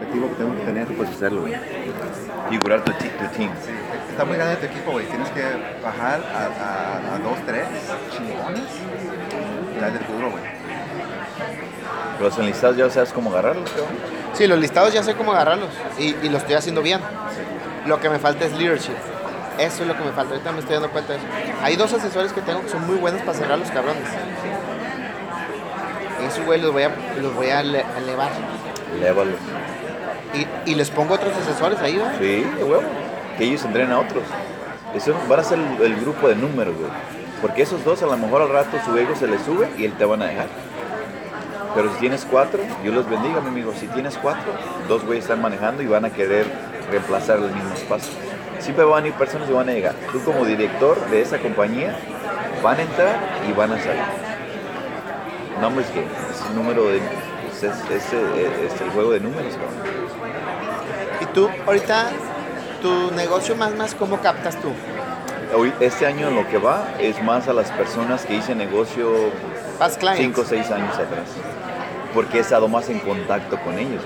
[0.00, 0.86] objetivo que tengo que tener.
[0.86, 1.54] Tú puedes hacerlo, güey.
[2.48, 3.50] Figurar tu, ti- tu team.
[4.10, 5.06] Está muy grande tu equipo, güey.
[5.06, 5.42] Tienes que
[5.82, 7.64] bajar a, a, a dos, tres
[8.16, 8.62] chingones.
[9.76, 10.42] y darle duro, güey.
[12.20, 13.94] Los enlistados ya sabes cómo agarrarlos, cabrón.
[14.34, 17.00] Sí, los listados ya sé cómo agarrarlos y, y lo estoy haciendo bien.
[17.86, 18.94] Lo que me falta es leadership.
[19.58, 20.32] Eso es lo que me falta.
[20.34, 21.26] Ahorita me estoy dando cuenta de eso.
[21.62, 24.02] Hay dos asesores que tengo que son muy buenos para cerrar los cabrones.
[26.26, 26.90] Esos güey los voy a,
[27.20, 28.30] los voy a ele- elevar.
[29.00, 29.34] Lévalos.
[30.34, 32.14] Y, y les pongo otros asesores ahí, ¿verdad?
[32.18, 32.82] Sí, de huevo.
[33.36, 34.22] Que ellos entrenen a otros.
[34.94, 36.90] Eso van a ser el, el grupo de números, güey.
[37.40, 39.92] Porque esos dos a lo mejor al rato su ego se les sube y él
[39.94, 40.46] te van a dejar.
[41.74, 43.72] Pero si tienes cuatro, Dios los bendiga, mi amigo.
[43.78, 44.52] Si tienes cuatro,
[44.88, 46.46] dos güeyes están manejando y van a querer
[46.90, 48.12] reemplazar el mismo espacio.
[48.58, 49.94] Siempre van a ir personas y van a llegar.
[50.12, 51.96] Tú como director de esa compañía
[52.62, 53.18] van a entrar
[53.48, 54.02] y van a salir.
[55.60, 56.06] Numbers game.
[56.30, 57.00] Es el número de...
[57.62, 60.00] Es, es- es, eh, es el juego de números, cabrón.
[61.20, 62.06] Y tú, ahorita,
[62.80, 64.72] tu negocio más, más, ¿cómo captas tú?
[65.54, 69.10] Hoy, este año en lo que va es más a las personas que hice negocio
[69.78, 70.20] Past clients.
[70.20, 71.28] 5 o 6 años atrás.
[72.14, 74.02] Porque he estado más en contacto con ellos.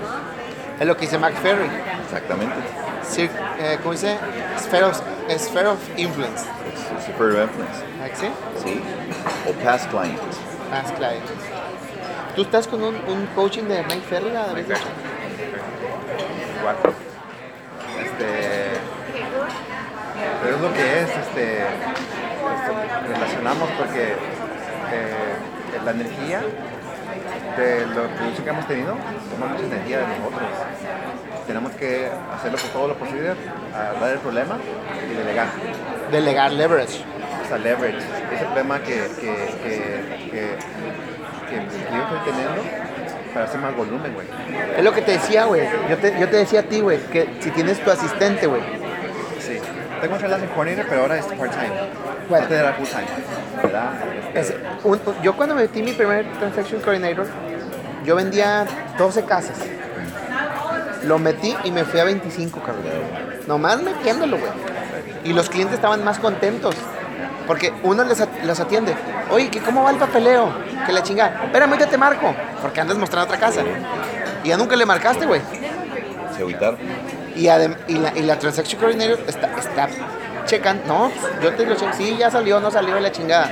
[0.79, 1.69] Es lo que dice Mark Ferry.
[2.05, 2.55] Exactamente.
[3.09, 3.29] Cir-
[3.59, 4.17] eh, ¿Cómo dice?
[4.59, 4.99] Sphere of,
[5.37, 6.43] sphere of influence.
[6.97, 7.83] Es super influence.
[8.03, 8.27] ¿Ah, ¿Sí?
[8.63, 8.81] ¿Sí?
[9.47, 10.37] O past clients.
[10.69, 11.31] Past clients.
[12.35, 14.25] ¿Tú estás con un, un coaching de Mike Ferry?
[14.25, 14.65] ¿verdad, David?
[16.59, 16.75] Igual.
[18.03, 18.25] Este.
[20.43, 21.59] Pero es lo que es, este.
[21.59, 25.35] este, relacionamos porque eh,
[25.85, 26.41] la energía
[27.57, 28.95] de lo que que hemos tenido
[29.31, 30.49] toma mucha energía de nosotros.
[31.47, 33.33] Tenemos que hacerlo por todo lo posible,
[33.73, 34.57] a dar el problema
[35.09, 35.47] y delegar.
[36.11, 37.05] Delegar leverage.
[37.43, 38.05] O sea, leverage.
[38.33, 40.57] Ese problema que, que, que, que,
[41.49, 41.61] que yo
[42.03, 42.61] estoy teniendo
[43.33, 44.27] para hacer más volumen, güey.
[44.77, 45.67] Es lo que te decía, güey.
[45.89, 48.61] Yo te, yo te decía a ti, güey, que si tienes tu asistente, güey.
[49.39, 49.59] Sí.
[50.01, 51.71] Tengo un freelance coordinator, pero ahora es part-time.
[52.29, 52.43] Bueno.
[52.43, 53.05] Antes era full-time,
[53.63, 53.93] ¿verdad?
[54.33, 57.27] Es- un- yo cuando metí mi primer Transaction Coordinator,
[58.03, 58.65] yo vendía
[58.97, 59.57] 12 casas.
[61.03, 62.83] Lo metí y me fui a 25, cabrón.
[63.47, 64.51] Nomás metiéndolo, güey.
[65.23, 66.75] Y los clientes estaban más contentos.
[67.47, 68.95] Porque uno les, at- los atiende.
[69.29, 70.49] Oye, ¿que ¿cómo va el papeleo?
[70.85, 71.41] Que la chingada.
[71.45, 72.33] Espérame, ahorita te marco.
[72.61, 73.61] Porque andas mostrando otra casa.
[74.43, 75.41] Y ya nunca le marcaste, güey.
[76.35, 76.77] Se agüitaron.
[77.35, 79.89] Y, adem- y, la, y la Transaction Coordinator está, está
[80.45, 80.83] checando.
[80.87, 81.91] No, yo te lo checo.
[81.93, 83.51] Sí, ya salió, no salió de la chingada.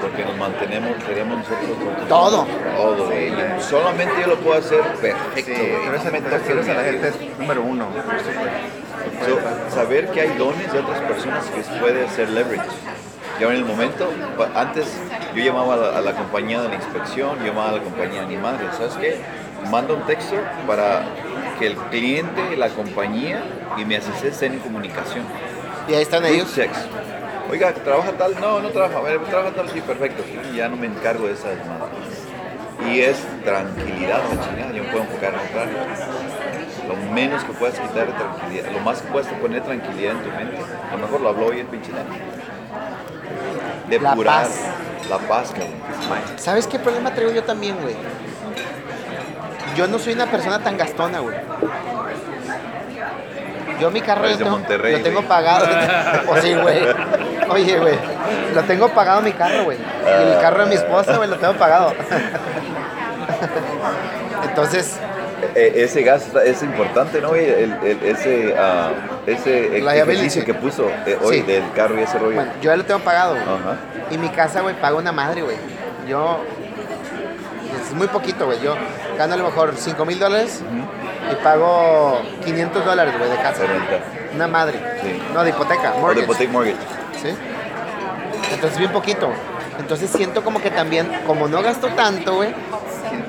[0.00, 2.46] Porque nos mantenemos, queremos nosotros con Todo.
[2.76, 3.32] Todo, güey.
[3.60, 7.62] Solamente yo lo puedo hacer perfecto, sí, pero ese ese a la gente es número
[7.62, 7.86] uno.
[9.26, 12.68] So, saber que hay dones de otras personas que se puede hacer leverage.
[13.40, 14.10] Ya en el momento,
[14.54, 14.86] antes
[15.34, 18.20] yo llamaba a la, a la compañía de la inspección, yo llamaba a la compañía
[18.20, 19.20] de animales, ¿sabes qué?
[19.70, 20.36] Manda un texto
[20.66, 21.04] para
[21.58, 23.42] que el cliente, la compañía
[23.76, 25.24] y mi asistente estén en comunicación.
[25.88, 26.54] Y ahí están ellos.
[26.54, 26.78] Checks.
[27.50, 28.34] Oiga, ¿trabaja tal?
[28.40, 28.98] No, no trabaja.
[28.98, 29.68] A ver, ¿trabaja tal?
[29.68, 30.22] Sí, perfecto.
[30.54, 31.92] Ya no me encargo de esa desmadre.
[32.90, 34.72] Y es tranquilidad, la chingada.
[34.72, 35.66] Yo me puedo enfocar en otra.
[36.88, 38.72] Lo menos que puedas quitar es tranquilidad.
[38.72, 40.58] Lo más que puedas poner tranquilidad en tu mente.
[40.90, 41.92] A lo mejor lo habló hoy el pinche.
[43.88, 44.44] Depurar.
[44.44, 44.83] paz.
[45.08, 45.72] La paz, cabrón.
[46.36, 47.94] ¿Sabes qué problema traigo yo también, güey?
[49.76, 51.36] Yo no soy una persona tan gastona, güey.
[53.80, 55.28] Yo mi carro lo tengo, Monterrey, lo tengo güey.
[55.28, 55.66] pagado.
[56.28, 56.80] o sí, güey.
[57.50, 57.98] Oye, güey.
[58.54, 59.78] Lo tengo pagado mi carro, güey.
[59.78, 61.92] Y el carro de mi esposa, güey, lo tengo pagado.
[64.48, 64.96] Entonces,
[65.54, 67.34] ese gas es importante, ¿no?
[67.34, 68.90] El, el- ese ah,
[69.26, 71.42] ese ejercicio que puso eh, hoy Sí.
[71.42, 72.34] del carro y ese rollo.
[72.36, 73.34] bueno, yo ya lo tengo pagado.
[73.36, 73.76] Ajá.
[74.10, 75.56] Y mi casa, güey, paga una madre, güey.
[76.08, 76.38] Yo.
[77.86, 78.60] Es muy poquito, güey.
[78.60, 78.74] Yo
[79.18, 80.62] gano a lo mejor 5 mil dólares
[81.30, 83.62] y pago 500 dólares, güey, de casa.
[83.62, 83.68] De.
[84.34, 84.78] Una madre.
[85.02, 85.22] Sí.
[85.32, 85.92] No, de hipoteca.
[85.92, 86.22] O de Mortgage.
[86.24, 86.76] hypothec mortgage.
[87.22, 87.28] ¿Sí?
[88.52, 89.30] Entonces, bien poquito.
[89.78, 92.50] Entonces, siento como que también, como no gasto tanto, güey,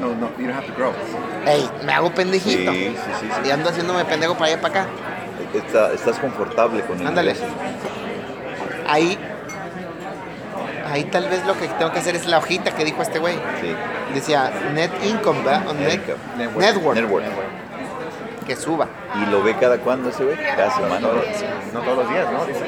[0.05, 0.93] No, no, you don't have to grow.
[1.45, 2.71] ey, me hago pendejito.
[2.71, 3.47] Sí, sí, sí, sí.
[3.47, 4.90] Y ando haciéndome pendejo para allá para acá.
[5.53, 7.34] Está- estás confortable con el Ándale.
[7.34, 7.53] negocio.
[8.87, 9.17] Ahí.
[10.91, 13.35] Ahí tal vez lo que tengo que hacer es la hojita que dijo este güey.
[13.61, 13.75] Sí.
[14.13, 15.67] Decía net income, ¿verdad?
[15.67, 16.17] O Net net, income.
[16.37, 16.96] Network.
[16.96, 17.23] network.
[17.25, 17.47] Network.
[18.46, 18.87] Que suba.
[19.16, 20.37] Y lo ve cada cuándo ese güey.
[20.37, 21.07] Cada semana.
[21.07, 21.23] ¿verdad?
[21.73, 22.46] No todos los días, ¿no?
[22.46, 22.59] Dice.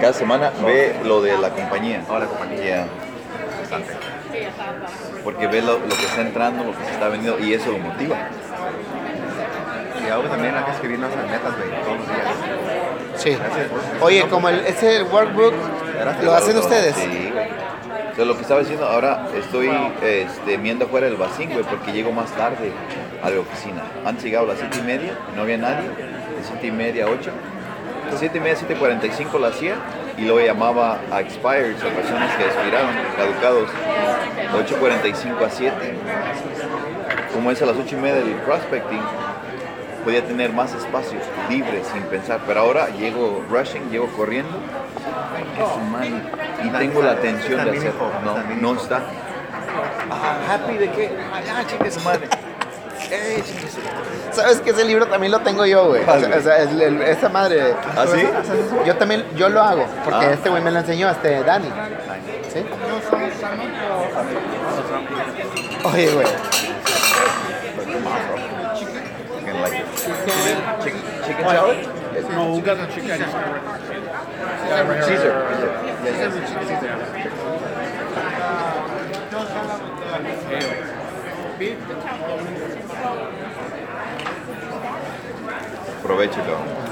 [0.00, 2.02] Cada semana ve lo de la compañía.
[2.08, 2.64] Ahora la compañía.
[2.64, 2.86] Ya.
[5.26, 7.78] Porque ve lo, lo que está entrando, lo que se está vendiendo y eso lo
[7.78, 8.16] motiva.
[10.00, 13.16] Y algo también hay que escribir nuestras metas, güey, todos los días.
[13.16, 13.36] Sí.
[14.02, 15.52] Oye, como el, ese workbook,
[16.22, 16.94] ¿lo hacen ustedes?
[16.94, 17.32] Sí.
[18.12, 19.68] O sea, lo que estaba diciendo, ahora estoy
[20.00, 22.70] este, viendo afuera del vacín, güey, porque llego más tarde
[23.20, 23.82] a la oficina.
[24.04, 27.08] Antes llegaba a las 7 y media, no había nadie, de 7 y media a
[27.08, 27.32] 8.
[28.12, 29.74] De 7 y media a 7.45 la hacía
[30.16, 33.68] y luego llamaba a expired, a personas que expiraron, caducados,
[34.36, 35.94] de 8.45 a 7.
[37.32, 39.02] Como es a las 8 y media del prospecting,
[40.04, 44.56] podía tener más espacios libres sin pensar, pero ahora llego rushing, llego corriendo
[45.56, 47.92] que y tengo la atención de hacer.
[48.24, 49.02] No, no está.
[50.10, 51.10] Ah, happy de qué?
[51.32, 52.28] Ah, chingue su madre.
[53.10, 53.80] Eh, chingue su
[54.36, 56.02] ¿Sabes que ese libro también lo tengo yo, güey?
[56.02, 56.38] O ¿Cuál, sea, güey?
[56.40, 57.74] o sea, el- el- esa madre.
[57.96, 58.22] ¿Ah, sí?
[58.86, 60.32] Yo también, yo lo hago, porque Ah.
[60.32, 61.68] este güey me lo enseñó, este Dani.
[62.52, 62.64] ¿Sí?
[65.84, 66.26] Oye, güey.
[72.30, 73.18] No, got the chicken.
[74.68, 75.34] Caesar.
[86.06, 86.86] Cabrón.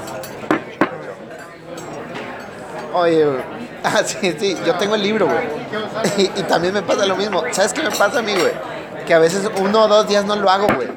[2.93, 3.55] Oye, güey.
[3.83, 5.43] Ah, sí, sí, yo tengo el libro, güey.
[6.17, 7.43] Y, y también me pasa lo mismo.
[7.51, 8.51] ¿Sabes qué me pasa a mí, güey?
[9.05, 10.87] Que a veces uno o dos días no lo hago, güey.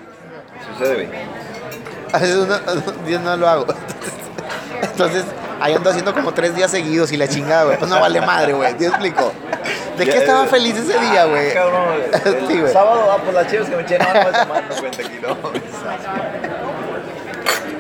[0.73, 1.09] Sucede, güey.
[2.13, 3.67] A veces uno o dos días no lo hago.
[4.81, 5.25] Entonces,
[5.61, 7.79] ahí ando haciendo como tres días seguidos y la chingada, güey.
[7.79, 8.73] Pues no vale madre, güey.
[8.75, 9.33] ¿Te explico?
[9.99, 11.53] ¿De qué estaba eh, feliz ese día, güey?
[11.53, 11.83] Cabrón,
[12.25, 12.73] el Sí, güey.
[12.73, 15.37] sábado, ah, pues las chivas que me eché, no, no me tomando cuenta aquí, no.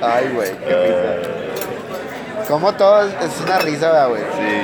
[0.02, 2.46] Ay, güey, qué risa.
[2.48, 4.22] Como todo es una risa, ¿verdad, güey.
[4.22, 4.62] Sí.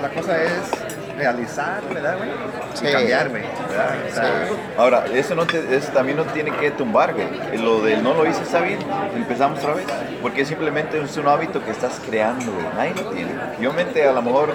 [0.00, 0.70] La cosa es
[1.16, 2.30] realizar, ¿verdad, güey?
[2.74, 2.86] Sí.
[2.86, 3.42] Y cambiar, güey.
[3.68, 3.96] ¿verdad?
[4.08, 7.26] O sea, Ahora, eso, no te, eso también no tiene que tumbar, güey.
[7.58, 8.78] Lo del no lo hice está bien,
[9.14, 9.86] empezamos otra vez.
[10.20, 12.66] Porque simplemente es un hábito que estás creando, güey.
[12.76, 13.32] Nadie lo tiene.
[13.60, 14.54] Yo mente a lo mejor,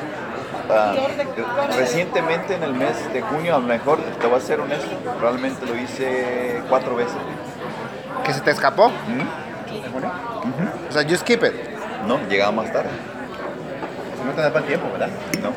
[0.69, 0.95] ah,
[1.75, 5.65] recientemente en el mes de junio, a lo mejor, te voy a ser honesto, probablemente
[5.65, 7.17] lo hice cuatro veces.
[8.23, 8.89] ¿Que se te escapó?
[8.89, 9.47] ¿Mm?
[10.89, 11.53] O sea, you skip it.
[12.07, 12.89] No, llegaba más tarde.
[14.25, 15.09] no te da para el tiempo, ¿verdad?
[15.41, 15.51] No.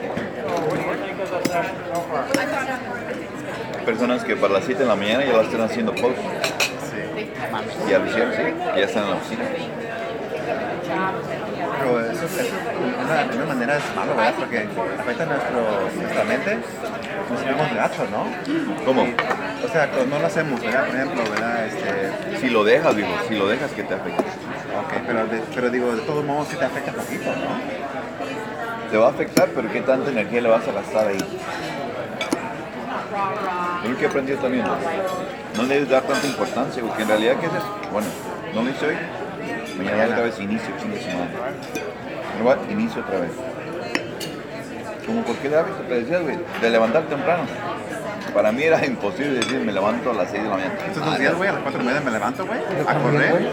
[3.85, 6.17] Personas que para las 7 de la mañana ya lo están haciendo post.
[6.17, 7.31] Sí.
[7.89, 8.43] Ya lo hicieron, sí.
[8.77, 9.45] Ya están en la oficina.
[11.81, 12.51] Pero eso, de
[13.05, 14.35] una, de una manera es malo, ¿verdad?
[14.39, 14.69] Porque
[14.99, 16.59] afecta nuestro, nuestra mente.
[17.31, 18.85] Nos sentimos gachos, ¿no?
[18.85, 19.03] ¿Cómo?
[19.65, 20.87] O sea, no lo hacemos, ¿verdad?
[20.87, 21.67] Por ejemplo, ¿verdad?
[21.67, 22.11] Este,
[22.41, 24.23] Si lo dejas, digo, si lo dejas que te afecte.
[24.23, 28.91] ok, pero, de- pero digo, de todos modos sí te afecta poquito, ¿no?
[28.91, 31.19] Te va a afectar, pero ¿qué tanta energía le vas a gastar ahí?
[33.85, 34.65] Es lo que he aprendido también.
[34.65, 34.75] ¿no?
[35.57, 37.77] No le debes dar tanta importancia, porque en realidad, ¿qué es eso?
[37.93, 38.09] Bueno,
[38.55, 38.97] no lo hice hoy.
[39.79, 42.61] Mañana otra vez inicio, chingue su madre.
[42.71, 43.31] Inicio otra vez.
[45.07, 47.43] Como cualquier hábito, te decías, güey, de levantar temprano.
[48.35, 50.75] Para mí era imposible decir, me levanto a las 6 de la mañana.
[50.87, 53.51] Estos dos días, güey, a las 4 y media me levanto, güey, a correr.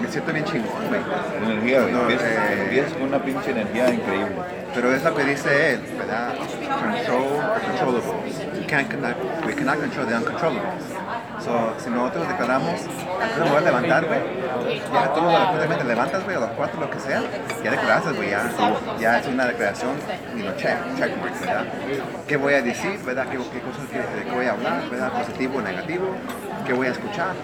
[0.00, 1.00] Me siento bien chingón, güey.
[1.42, 1.92] Energía, güey.
[1.92, 4.32] No, Empiezas, eh, con una pinche energía increíble.
[4.74, 6.34] Pero es lo que dice él, ¿verdad?
[6.36, 8.60] Control the controllables.
[8.60, 10.84] You can't connect, we cannot control the uncontrollables.
[11.44, 14.20] So, si nosotros declaramos, yo me voy a levantar, güey,
[14.92, 17.22] ya tú automáticamente te levantas, güey, a las 4, lo que sea,
[17.62, 18.50] ya declaraste, güey, ya,
[18.98, 19.92] ya es una declaración,
[20.36, 21.64] y lo check, check mark, ¿verdad?
[22.26, 23.26] ¿Qué voy a decir, verdad?
[23.30, 25.12] ¿Qué, qué cosas que, qué voy a hablar, verdad?
[25.12, 26.06] Positivo o negativo,
[26.66, 27.34] ¿qué voy a escuchar?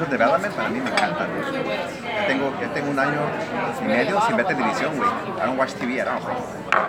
[0.00, 1.62] Esos development para mí me encantan, güey.
[1.62, 3.20] Ya tengo, ya tengo un año
[3.82, 5.10] y medio sin ver televisión, güey.
[5.10, 6.32] I don't watch TV at all, bro.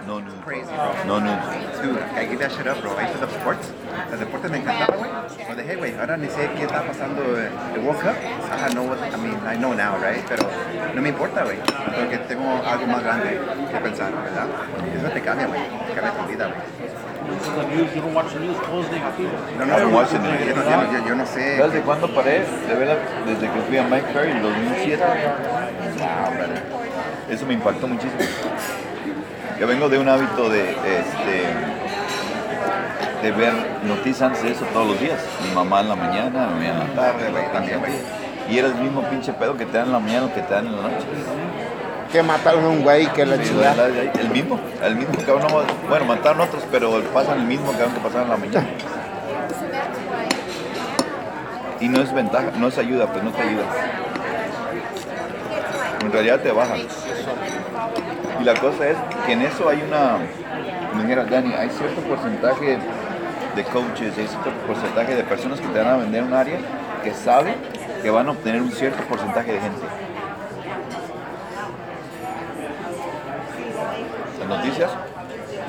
[0.08, 0.34] No news.
[0.46, 0.96] Crazy, bro.
[1.06, 1.44] No news.
[1.84, 2.96] Dude, I give that shit up, bro.
[2.96, 3.68] I used to love sports.
[4.14, 5.12] El deporte me encantaba, güey.
[5.50, 5.94] Lo dejé, güey.
[6.00, 8.16] Ahora ni sé qué está pasando eh, el World Cup.
[8.16, 10.24] I know what, I mean, I know now, right?
[10.30, 10.48] Pero
[10.96, 11.58] no me importa, güey.
[11.60, 13.42] Porque tengo algo más grande
[13.74, 14.48] que pensar, ¿verdad?
[14.96, 15.62] Eso te cambia, güey.
[15.86, 17.11] Te cambia tu vida, güey.
[17.32, 17.96] This is the news.
[17.96, 18.58] You don't watch the news.
[18.58, 19.32] Todo es negativo.
[19.58, 20.40] No, I don't watch it, yo, man.
[20.40, 21.58] yo no, yo, yo- yo no sé.
[21.58, 22.44] ¿Sabes de cuándo paré?
[22.68, 22.96] De verla
[23.26, 25.04] desde que fui a Mike Perry en 2007.
[26.00, 26.64] Wow, brother.
[27.30, 28.20] Eso me impactó muchísimo.
[29.60, 31.46] Yo vengo de un hábito de, este,
[33.22, 35.20] de ver noticias antes de eso todos los días.
[35.48, 37.92] Mi mamá en la mañana, mi mamá en la tarde, güey, también, güey.
[38.50, 40.54] Y era el mismo pinche pedo que te dan en la mañana o que te
[40.54, 41.06] dan en la noche.
[42.12, 43.52] Que mataron a un güey que la Sí.
[44.20, 45.48] El mismo, el mismo cabrón.
[45.50, 48.68] no- Bueno, mataron otros, pero pasan el mismo cabrón que pasaron en la mañana.
[51.80, 53.64] Y no es ventaja, no es ayuda, pues no te ayuda.
[56.04, 56.76] En realidad te baja.
[56.78, 60.18] Y la cosa es que en eso hay una,
[60.96, 62.78] me dijera Dani, hay cierto porcentaje
[63.56, 66.58] de coaches, hay cierto porcentaje de personas que te van a vender un área
[67.04, 67.56] que saben
[68.04, 69.82] que van a obtener un cierto porcentaje de gente.
[74.58, 74.90] Noticias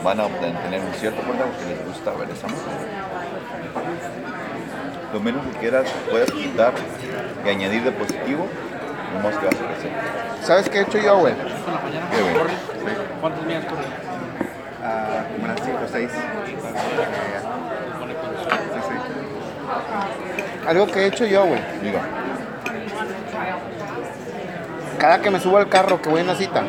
[0.05, 2.71] van a obtener- tener un cierto porcentaje que les gusta ver esa música.
[5.12, 6.73] Lo menos que quieras, puedas quitar
[7.45, 8.47] y añadir de positivo,
[9.15, 9.91] lo más que vas a crecer.
[10.43, 11.35] ¿Sabes qué he hecho yo, güey?
[11.35, 12.17] ¿Con la mañana Qué?
[13.21, 13.87] ¿Cuántas millas corres?
[14.85, 16.11] Ah, como unas 5 o 6.
[18.01, 20.67] Pone con- sí, sí.
[20.69, 21.61] Algo que he hecho yo, güey.
[21.83, 22.01] Diga,
[24.99, 26.62] Cada que me subo al carro que voy en la cita,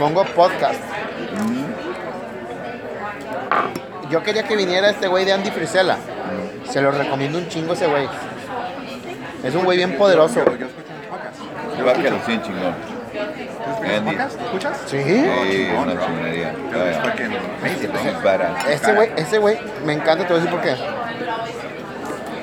[0.00, 0.80] pongo podcast.
[4.08, 5.98] Yo quería que viniera este güey de Andy Frisella.
[6.70, 8.08] Se lo recomiendo un chingo ese güey.
[9.44, 10.42] Es un güey bien poderoso.
[10.42, 11.38] Yo, yo escucho podcast.
[11.98, 12.74] los 100 chingón.
[13.12, 14.34] ¿Tú escuchas?
[14.42, 14.80] ¿Escuchas?
[14.86, 15.02] Sí.
[15.04, 16.54] Sí, una chingonería.
[16.72, 16.86] Yo.
[18.70, 20.76] Ese güey, ese güey, me encanta, te voy a decir por qué.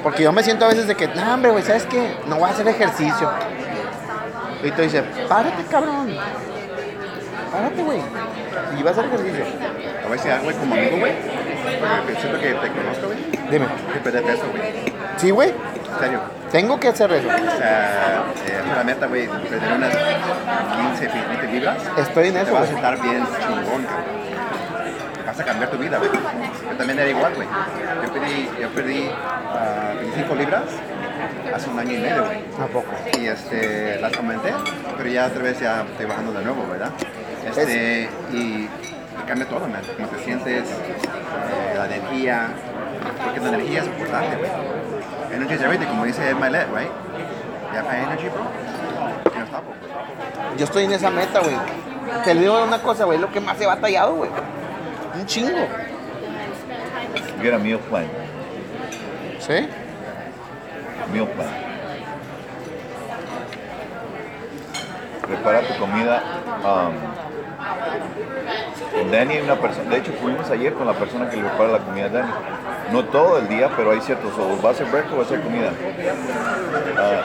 [0.03, 2.17] Porque yo me siento a veces de que, no, hombre, güey, ¿sabes qué?
[2.27, 3.31] No voy a hacer ejercicio.
[4.63, 6.15] Y tú dices, párate, cabrón.
[7.51, 8.00] Párate, güey.
[8.77, 9.46] Y vas a hacer ejercicio.
[9.46, 11.13] Te voy a decir güey, como amigo, güey.
[11.98, 13.50] Porque siento que te conozco, güey.
[13.51, 13.66] Dime.
[13.94, 14.94] Que perder peso, güey.
[15.18, 15.50] Sí, güey.
[15.50, 16.20] En serio.
[16.51, 17.27] Tengo que hacer eso.
[17.27, 19.96] O sea, eh, la meta, güey, perder unas
[21.00, 21.77] 15, 20 libras.
[21.98, 24.27] Estoy en Te eso, vas a estar bien chingón, cabrón.
[25.25, 26.10] Vas a cambiar tu vida, güey.
[26.12, 27.48] Yo también era igual, güey.
[28.04, 29.10] Yo perdí, yo perdí
[29.54, 30.63] ah, 25 libras
[31.57, 32.39] hace un año y medio, güey.
[32.61, 32.91] ¿A poco?
[33.19, 34.53] Y este, las aumenté,
[34.95, 36.91] pero ya otra vez ya estoy bajando de nuevo, ¿verdad?
[37.45, 38.69] Este, y, y
[39.27, 39.81] cambia todo, man.
[39.95, 42.49] Cómo te sientes, eh, la energía,
[43.23, 44.51] porque la energía es importante, güey.
[45.33, 46.91] Energy is everything, como dice Ed Milet, right?
[47.73, 48.43] Have high energy, bro.
[49.33, 49.75] You're unstoppable.
[50.57, 51.55] Yo estoy en esa meta, güey.
[52.23, 54.29] Te digo una cosa, güey, lo que más he batallado, güey.
[55.15, 55.67] Un chingo.
[57.41, 58.05] Get a meal plan.
[59.39, 59.67] ¿Sí?
[61.13, 61.47] Meal plan.
[65.27, 66.21] Prepara tu comida.
[66.63, 66.93] um,
[68.99, 71.79] con Dani una persona, de hecho fuimos ayer con la persona que le prepara la
[71.79, 72.31] comida a Dani.
[72.91, 75.27] No todo el día, pero hay ciertos, o va a ser breakfast o va a
[75.27, 75.71] ser comida.
[76.97, 77.21] Ah,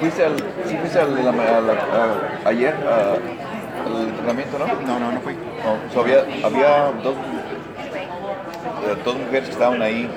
[0.00, 0.36] ¿Fuiste al,
[0.66, 4.66] sí fuiste al, la- la- ayer al entrenamiento, no?
[4.66, 5.34] No, no, no fui.
[5.34, 10.10] No, so había, había dos, eh, dos mujeres que estaban ahí.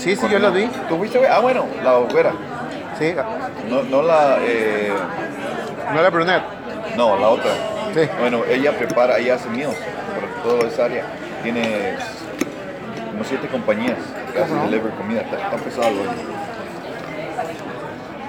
[0.00, 0.66] Sí, sí, yo lo vi.
[0.88, 1.30] ¿Tú fuiste, güey?
[1.30, 2.32] Ah, bueno, la güera.
[2.98, 3.14] Sí.
[3.68, 4.90] No, no la, eh,
[5.92, 6.42] No era Brunet.
[6.96, 7.50] no, la otra.
[7.94, 8.08] Sí.
[8.18, 9.76] Bueno, ella prepara, ella hace meals
[10.14, 11.04] por toda esa área.
[11.42, 11.96] Tiene
[13.10, 13.98] como siete compañías
[14.32, 15.20] que hacen delivery comida.
[15.20, 16.08] Está, está pesado, güey.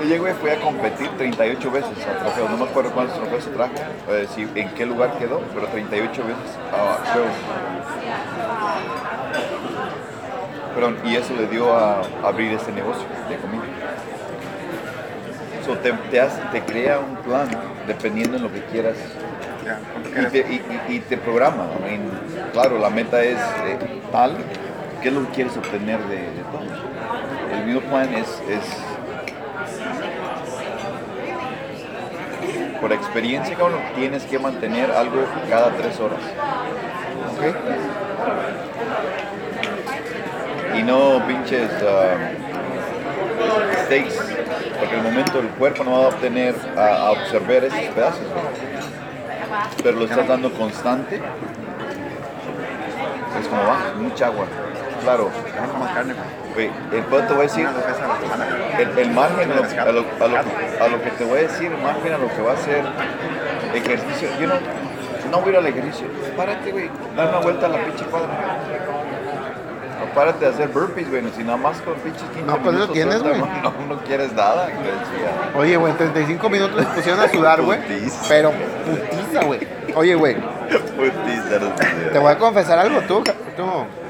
[0.03, 2.49] Ella, güey, fue a competir 38 veces a trofeos.
[2.49, 3.73] No me acuerdo cuántos trofeos trajo,
[4.09, 7.31] eh, si, en qué lugar quedó, pero 38 veces a shows.
[10.73, 13.63] Perdón, y eso le dio a abrir este negocio de comida.
[15.65, 17.47] So, te, te, hace- te crea un plan
[17.87, 18.95] dependiendo en lo que quieras
[19.65, 21.65] Ya, ¿cuánto y te, y- y- y te programa.
[21.79, 22.01] I mean,
[22.53, 23.77] claro, la meta es eh,
[24.11, 24.37] tal,
[25.03, 26.63] ¿qué es lo que quieres obtener de, de todo?
[27.59, 28.65] El meal plan es, es
[32.79, 35.17] por experiencia, cabrón, tienes que mantener algo
[35.49, 36.19] cada tres horas.
[37.37, 37.55] Ok.
[40.77, 42.15] Y no pinches ah,
[43.85, 44.15] steaks,
[44.79, 48.21] porque el momento el cuerpo no va a obtener, a, a absorber esos pedazos.
[49.83, 51.21] Pero lo estás dando constante.
[53.39, 54.45] Es como va, mucha agua.
[55.03, 55.29] Claro,
[56.91, 57.67] el pedo te voy a decir,
[58.77, 60.05] el, margen a lo, a, lo,
[60.83, 62.83] a lo- que te voy a decir, el margen a lo que va a ser
[63.73, 64.29] ejercicio.
[64.39, 64.53] Yo no,
[65.31, 66.07] no voy a ir al ejercicio.
[66.37, 68.29] Párate, güey, da una vuelta a la pinche cuadra.
[70.15, 73.19] Párate a hacer burpees, güey, si nada más con pinches 15 No, pues minutos tienes,
[73.19, 73.51] suelta, güey.
[73.61, 74.67] No, no quieres nada,
[75.53, 75.63] güey.
[75.63, 77.79] Oye, güey, en 35 minutos les pusieron a sudar, güey.
[77.81, 78.25] Putiza.
[78.27, 79.67] Pero putiza, güey.
[79.95, 83.63] Oye, güey, Putiza, no te voy a confesar algo tú, ca- tú,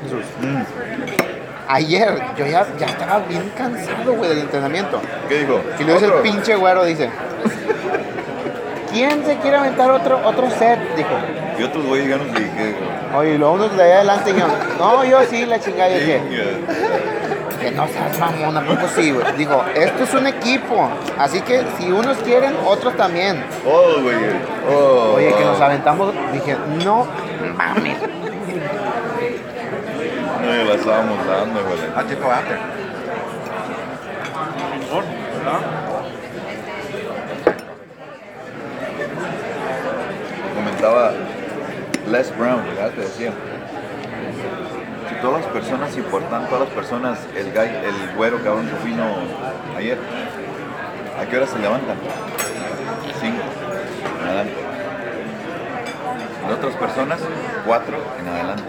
[0.04, 0.26] Jesús.
[0.42, 0.62] Mm.
[1.68, 5.00] Ayer yo ya, ya estaba bien cansado, güey, del entrenamiento.
[5.30, 5.62] ¿Qué dijo?
[5.80, 6.24] Y luego dice el Otro.
[6.24, 7.10] pinche güero, dice.
[8.92, 10.80] ¿Quién se quiere aventar otro, otro set?
[10.96, 11.10] Dijo.
[11.60, 12.76] Y otros güeyes ya nos dije,
[13.16, 14.48] Oye, y luego unos de allá adelante yo,
[14.80, 16.22] no, yo sí, la chingada, yo dije,
[17.62, 19.26] que no seas mamón, ¿a poco sí, güey?
[19.38, 20.90] Digo, esto es un equipo,
[21.20, 23.44] así que si unos quieren, otros también.
[23.66, 24.16] Oh, güey.
[24.70, 27.06] Oh, Oye, que nos aventamos, dije, no
[27.56, 27.98] mames.
[30.42, 31.80] No, la estábamos dando, güey.
[31.96, 32.58] Ah, tipo after.
[40.56, 41.14] Comentaba
[42.12, 42.92] Les Brown, ¿verdad?
[42.92, 43.32] Te decía.
[45.08, 49.06] Si todas las personas importantes, todas las personas, el guy, el güero cabrón que vino
[49.78, 49.98] ayer,
[51.18, 51.96] ¿a qué hora se levantan?
[53.22, 53.42] Cinco.
[54.26, 54.54] Adelante.
[56.44, 57.20] Las otras personas,
[57.66, 58.64] cuatro en adelante.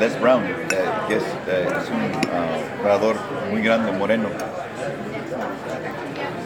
[0.00, 0.56] Les Brown, eh,
[1.06, 3.14] que es, eh, un jugador
[3.52, 4.28] muy grande, moreno.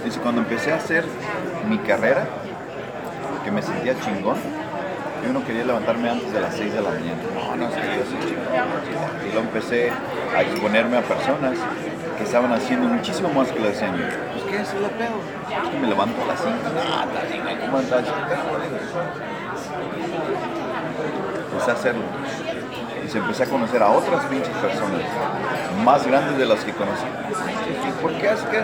[0.04, 1.04] Dice, cuando empecé a hacer
[1.66, 2.26] mi carrera,
[3.42, 4.36] que me sentía chingón,
[5.28, 7.20] yo no quería levantarme antes de las 6 de la mañana.
[7.34, 8.46] No, no, que yo soy chingón.
[9.28, 9.92] Y luego empecé
[10.34, 11.52] a exponerme a personas
[12.16, 14.04] que estaban haciendo muchísimo más que lo hacían yo.
[14.32, 15.20] Pues, ¿qué es el pedo?
[15.64, 16.54] Es que me levanto a las 5.
[16.90, 17.04] Ah,
[17.60, 18.04] ¿cómo estás?
[21.52, 22.02] Empecé a hacerlo.
[23.04, 25.00] Y se empecé a conocer a otras pinches personas,
[25.84, 27.04] más grandes de las que conocí.
[27.86, 28.62] ¿Y por qué es que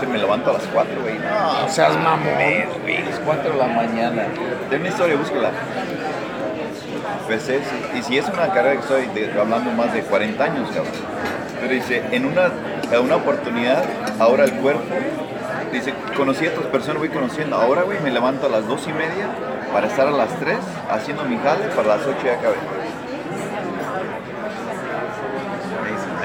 [0.00, 1.18] se me levanto a las 4, güey?
[1.18, 2.20] No, Seas mamón.
[2.82, 4.22] güey, las 4 de la mañana.
[4.68, 5.50] Ten mi historia, búscala.
[7.28, 7.60] Empecé,
[7.94, 10.94] y si es una carrera que estoy de- hablando más de 40 años, cabrón.
[11.60, 12.50] Pero dice, en una,
[12.90, 13.84] en una oportunidad,
[14.18, 14.82] ahora el cuerpo,
[15.70, 17.56] dice, conocí a otras personas, voy conociendo.
[17.56, 19.26] Ahora, güey, me levanto a las 2 y media
[19.74, 20.56] para estar a las 3
[20.90, 22.56] haciendo mi jale, para las 8 ya acabé.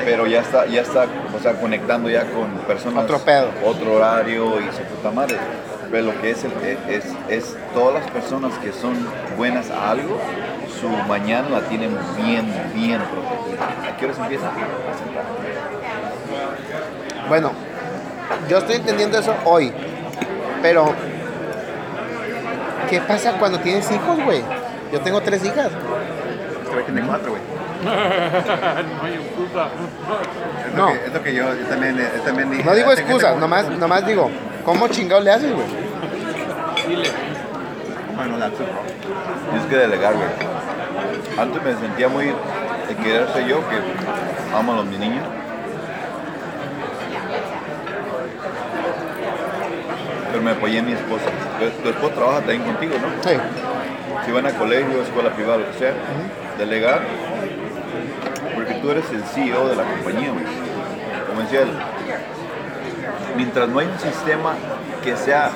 [0.06, 1.06] Pero ya está, ya está,
[1.36, 3.04] o sea, conectando ya con personas.
[3.04, 3.50] Otro pedo.
[3.66, 5.36] Otro horario y su puta madre.
[5.92, 6.52] Pero lo que es, el,
[6.90, 8.96] es, es todas las personas que son
[9.38, 10.18] buenas a algo,
[10.84, 13.90] su mañana la tienen bien, bien protegida.
[13.90, 14.48] ¿A qué horas empieza?
[14.48, 15.24] A sentar.
[17.30, 17.52] Bueno,
[18.50, 19.72] yo estoy entendiendo eso hoy,
[20.62, 20.94] pero
[22.90, 24.42] ¿qué pasa cuando tienes hijos, güey?
[24.92, 25.70] Yo tengo tres hijas.
[26.70, 27.42] Creo que tiene cuatro, güey.
[27.84, 29.68] no hay excusa.
[30.68, 30.88] Es No.
[30.88, 32.64] Lo que, es lo que yo, yo también, yo también dije.
[32.64, 34.30] No digo "Ah, tengo- nomás, nomás digo,
[34.66, 35.66] ¿cómo chingados le haces, güey?
[36.88, 37.10] Dile.
[38.16, 38.82] Bueno, that's it, bro.
[39.50, 40.28] Tienes que delegar, güey.
[41.38, 43.76] Antes me sentía muy de querer ser yo, que
[44.56, 45.26] amo a los mis niños.
[50.32, 51.26] Pero me apoyé en mi esposa.
[51.60, 53.30] Tu, esposa trabaja también contigo, ¿no?
[53.30, 53.38] Sí.
[54.26, 55.94] Si van a colegio, escuela privada, lo que sea,
[56.58, 57.02] delegar,
[58.54, 60.32] porque tú eres el CEO de la compañía.
[61.28, 61.70] Como decía él,
[63.36, 64.54] mientras no hay un sistema
[65.04, 65.52] que sea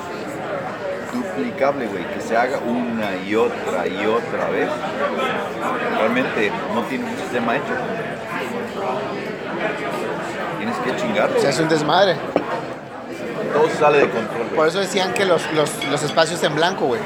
[1.38, 4.68] duplicable, güey, que se haga una y otra y otra vez,
[5.96, 7.64] realmente no tiene un sistema hecho.
[10.58, 11.30] Tienes que chingar.
[11.38, 12.16] Se hace un desmadre.
[13.52, 14.46] Todo sale de control.
[14.54, 17.00] Por eso decían que los, los, los espacios en blanco, güey.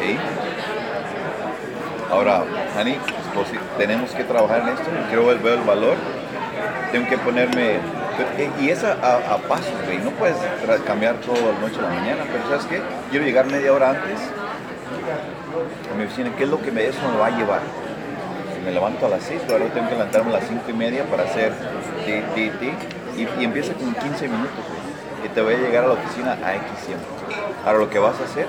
[0.00, 0.18] ¿Sí?
[2.10, 2.42] Ahora,
[2.76, 2.96] Hani,
[3.34, 4.84] pues, tenemos que trabajar en esto.
[5.08, 5.96] Quiero ver el valor.
[6.92, 7.78] Tengo que ponerme.
[8.60, 9.98] Y es a, a- pasos, güey.
[9.98, 10.36] No puedes
[10.86, 12.24] cambiar todo la noche a la mañana.
[12.30, 12.82] Pero ¿sabes qué?
[13.10, 14.18] Quiero llegar media hora antes
[15.92, 16.30] a mi oficina.
[16.36, 17.60] ¿Qué es lo que me, eso me va a llevar?
[18.64, 21.22] Me levanto a las 6, ahora tengo que levantarme a las 5 y media para
[21.22, 21.52] hacer
[22.04, 22.72] ti, ti, ti.
[23.16, 25.26] Y, y empieza con 15 minutos, güey.
[25.26, 27.04] Y te voy a llegar a la oficina a X tiempo.
[27.64, 28.46] Ahora lo que vas a hacer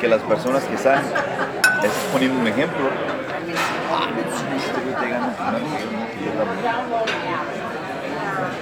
[0.00, 2.88] que las personas que están, es poniendo un ejemplo,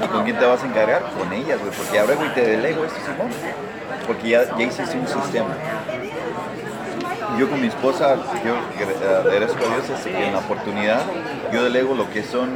[0.08, 1.02] con quién te vas a encargar?
[1.18, 3.28] Con ellas, güey, porque ahora, güey, te delego esto, Simón.
[4.06, 5.48] Porque ya, ya hiciste un sistema.
[7.38, 11.00] Yo con mi esposa, yo gra- agradezco a Dios en la oportunidad,
[11.52, 12.50] yo delego lo que son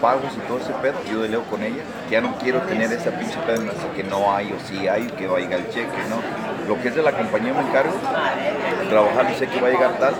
[0.00, 3.38] pagos y todo ese pedo, yo delego con ella, ya no quiero tener esa pinche
[3.46, 3.62] pedo
[3.94, 6.16] que no hay o sí hay, que va a llegar el cheque, no.
[6.68, 7.92] Lo que es de la compañía me encargo,
[8.90, 10.14] trabajar y sé que va a llegar tal,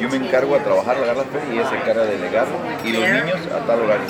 [0.00, 2.54] yo me encargo a trabajar, agarrar la feria y ella se encarga de delegarlo,
[2.84, 4.06] y los niños a tal horario.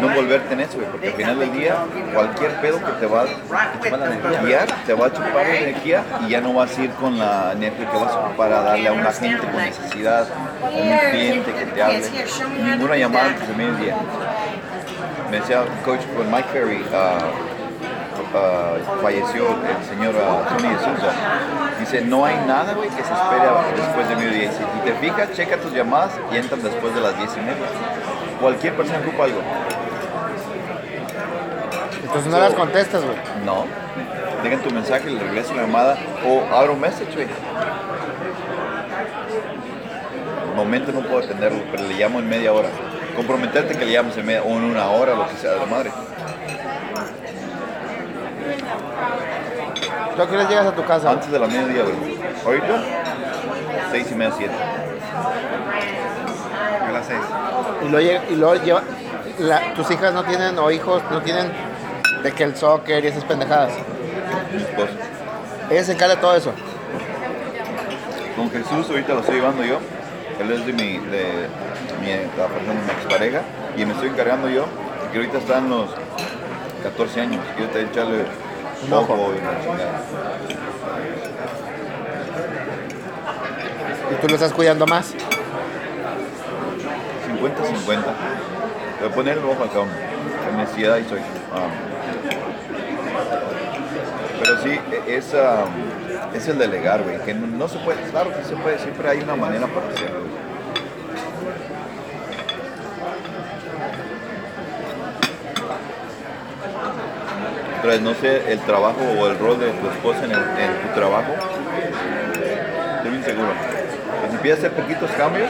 [0.00, 1.76] No envolverte en eso, porque al final del día,
[2.14, 6.40] cualquier pedo que te va a guiar, te va a chupar la energía y ya
[6.40, 9.12] no vas a ir con la energía que vas a ocupar a darle a una
[9.12, 10.26] gente con necesidad,
[10.62, 12.02] a un cliente que te hable.
[12.64, 13.96] Ninguna llamada antes de mediodía.
[15.30, 17.18] Me decía coach con Mike Ferry, ah,
[18.34, 21.12] ah, falleció el señor ah, Tony de Souza.
[21.78, 24.50] Dice, no hay nada, güey, que se espere después de mediodía.
[24.52, 27.66] Si te fijas, checa tus llamadas y entran después de las 10 y media.
[28.40, 29.40] Cualquier persona ocupa algo.
[32.02, 33.16] Entonces no las contestas, güey.
[33.44, 33.66] No.
[34.42, 37.26] Dejen tu mensaje, le regreso la llamada o abro un message, güey.
[37.26, 37.32] De
[40.56, 42.68] momento no puedo atenderlo, pero le llamo en media hora.
[43.14, 45.66] Comprometerte que le llames en media o en una hora, lo que sea de la
[45.66, 45.92] madre.
[50.16, 51.10] ¿Tú a qué hora llegas a tu casa?
[51.10, 52.18] Antes de la mediodía, güey.
[52.44, 52.82] Ahorita,
[53.90, 54.54] seis y media, siete.
[56.86, 57.20] A las seis.
[57.84, 58.82] Y luego, y luego lleva,
[59.38, 61.50] la- tus hijas no tienen, o hijos no tienen,
[62.22, 63.72] de que el soccer y esas pendejadas.
[64.54, 64.88] Esposo.
[65.70, 66.52] Ella se encarga de todo eso.
[68.36, 69.78] Con Jesús ahorita lo estoy llevando yo.
[70.40, 71.46] Él es de mi, de
[72.00, 73.40] mi, la persona, mi expareja.
[73.76, 74.64] Y me estoy encargando yo,
[75.12, 75.90] que ahorita están los
[76.82, 77.42] 14 años.
[77.56, 78.24] Quiero te echarle
[78.86, 79.32] Un ojo.
[79.34, 80.02] y chingada.
[84.10, 85.14] Y tú lo estás cuidando más.
[87.40, 88.04] 50-50.
[89.00, 89.80] Voy a poner el ojo acá.
[90.50, 91.20] En necesidad y soy.
[91.54, 91.68] ah.
[94.42, 95.34] pero sí, e- es,
[96.34, 97.18] es el delegar, güey.
[97.20, 100.20] Que no, se puede, claro que se puede, siempre hay una manera para hacerlo.
[107.76, 110.94] Entonces, no sé, el trabajo o el rol de tu esposa en, el- en tu
[110.94, 111.32] trabajo,
[112.96, 113.48] estoy bien seguro.
[114.28, 115.48] Si empiezas a hacer poquitos cambios,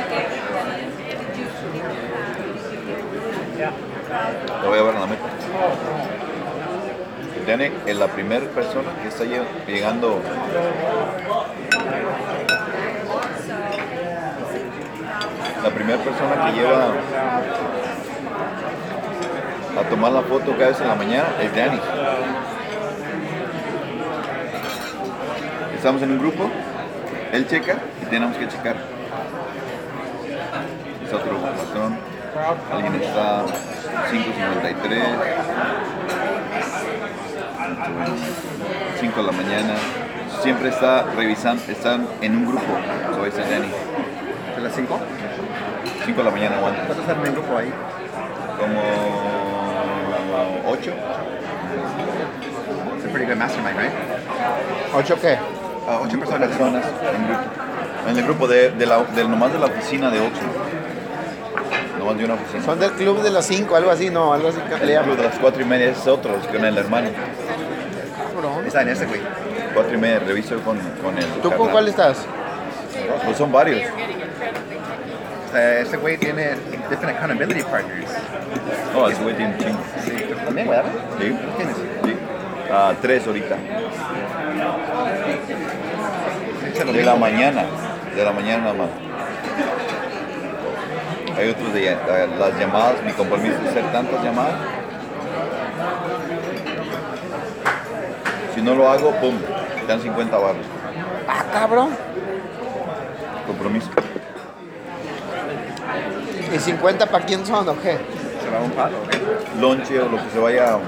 [4.62, 5.24] Lo voy a ver en la meta.
[7.86, 10.20] Es la primera persona que está lle- llegando.
[15.62, 16.86] La primera persona que lleva
[19.78, 21.80] a tomar la foto cada vez en la mañana es Danny.
[25.76, 26.50] Estamos en un grupo,
[27.32, 28.76] él checa y tenemos que checar.
[31.06, 31.98] Es otro patrón.
[32.72, 33.42] Alguien está
[34.08, 35.02] 5.53,
[39.00, 39.74] 5 de la mañana.
[40.42, 42.78] Siempre está revisando, están en un grupo.
[43.14, 43.68] So ese es Danny.
[44.56, 44.98] ¿De las 5?
[46.06, 46.84] 5 de la mañana aguanta.
[46.86, 47.72] ¿Cuántos están en el grupo ahí?
[48.58, 48.80] Como
[50.66, 50.92] 8.
[52.96, 53.92] It's a pretty good mastermind, right?
[54.94, 55.38] ¿Ocho qué?
[55.88, 56.48] Ah, ocho personas.
[56.48, 57.42] personas en grupo.
[58.08, 60.30] En el grupo de, de la, del nomás de la oficina de 8.
[62.14, 62.64] De una oficina.
[62.64, 64.58] Son del club de los cinco, algo así, no, algo así.
[64.60, 67.08] que El club de las 4 y media es otro, es con el hermano.
[68.66, 69.20] Está en ese, güey.
[69.74, 71.24] 4 y media, reviso con, con el.
[71.24, 71.70] ¿Tú con carnal.
[71.72, 72.18] cuál estás?
[73.24, 73.80] Pues son varios.
[75.54, 76.50] Eh, Este güey tiene
[76.88, 78.10] different accountability partners.
[78.94, 79.78] No, ese güey tiene chingo.
[80.04, 80.78] Sí, ¿tú también, güey?
[81.18, 81.36] ¿Sí?
[81.56, 81.76] ¿Tienes?
[81.76, 82.16] Sí.
[82.72, 83.56] Ah, tres ahorita.
[86.92, 87.64] De la mañana.
[88.14, 88.88] De la mañana nada más.
[91.40, 91.96] Hay otros de eh,
[92.38, 94.56] las llamadas, mi compromiso es hacer tantas llamadas.
[98.54, 100.66] Si no lo hago, pum, te dan 50 barros.
[101.26, 101.96] Ah, cabrón.
[103.46, 103.88] Compromiso.
[106.54, 107.96] ¿Y 50 para quién son o qué?
[108.42, 108.98] Se va un palo.
[109.58, 110.76] Lonche o lo que se vaya.
[110.76, 110.82] um,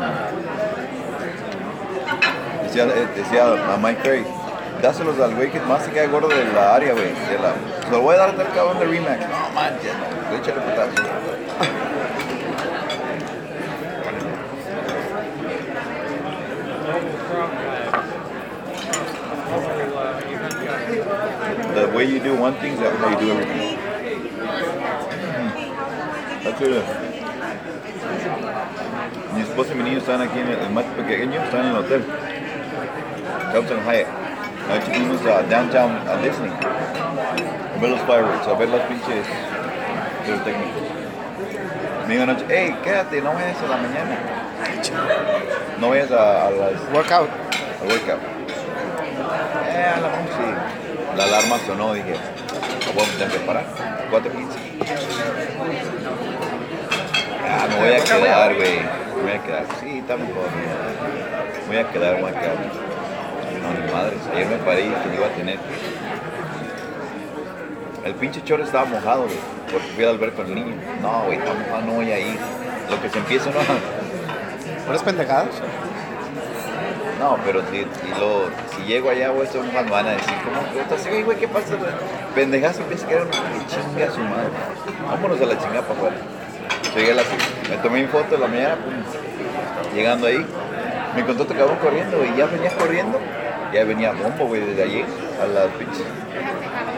[2.64, 4.24] Decía, eh, decía a Mike Perry,
[4.82, 7.04] dáselos al güey que más se queda gordo de la área, güey.
[7.06, 7.54] de la-
[7.90, 9.20] lo voy a dar a tal cabrón de Remax.
[9.20, 9.92] No manches,
[10.30, 11.02] no, échale putazo.
[21.74, 23.78] The way you do one thing is how you do everything.
[26.44, 26.84] That's it.
[29.34, 31.78] Mi esposa y mi niño estaban aquí en el, el más pequeño, estaban en el
[31.78, 32.04] hotel.
[33.52, 34.21] Carlton Hyatt.
[34.70, 36.50] Anoche fuimos a downtown a Disney.
[36.50, 39.26] A ver los fireworks, a ver los pinches
[40.44, 40.82] técnicos.
[42.06, 44.18] Me dijo anoche, hey, quédate, no vayas a la mañana.
[45.78, 47.28] No vayas a, a las Workout.
[47.82, 48.20] al workout.
[49.74, 51.16] Eh, a la sí.
[51.16, 52.14] La alarma sonó, dije,
[52.86, 53.64] lo voy a tener que parar.
[54.10, 54.32] 4.15.
[57.48, 58.78] Ah, me voy a quedar, güey.
[59.16, 59.64] Me voy a quedar.
[59.80, 60.46] Sí, está mejor.
[61.68, 62.56] Me voy a quedar, me voy a quedar.
[63.62, 64.18] No, ni madres.
[64.34, 65.58] Ayer me paré y que iba a tener.
[68.04, 69.36] El pinche chorro estaba mojado, güey.
[69.70, 70.74] Porque fui al ver con el niño.
[71.00, 72.38] No, güey, está mojado, no voy a ir.
[72.90, 73.60] Lo que se empieza, no.
[74.86, 75.54] ¿Puras pendejadas?
[77.18, 77.86] No, pero si,
[78.82, 81.08] y llego allá, güey, son me van a decir, ¿cómo que estás?
[81.08, 81.76] Güey, güey, ¿qué pasa?
[81.76, 81.92] güey?
[82.34, 83.32] Pendejazo, piensa que era una
[83.68, 84.50] chinga su madre.
[85.06, 86.16] Vámonos a la chingada para afuera.
[86.96, 87.22] Llegué a la
[87.70, 90.44] me tomé mi foto en la mañana, pum, llegando ahí,
[91.14, 93.18] me encontró otro cabrón corriendo, güey, ya venía corriendo,
[93.72, 95.04] ya venía bombo, güey, desde allí
[95.42, 96.04] a las pinches.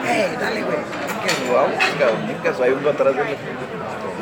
[0.07, 0.77] ¡Ey, dale, güey!
[1.25, 2.27] ¿Qué vamos, cabrón?
[2.27, 3.29] Nunca hay uno atrás de él,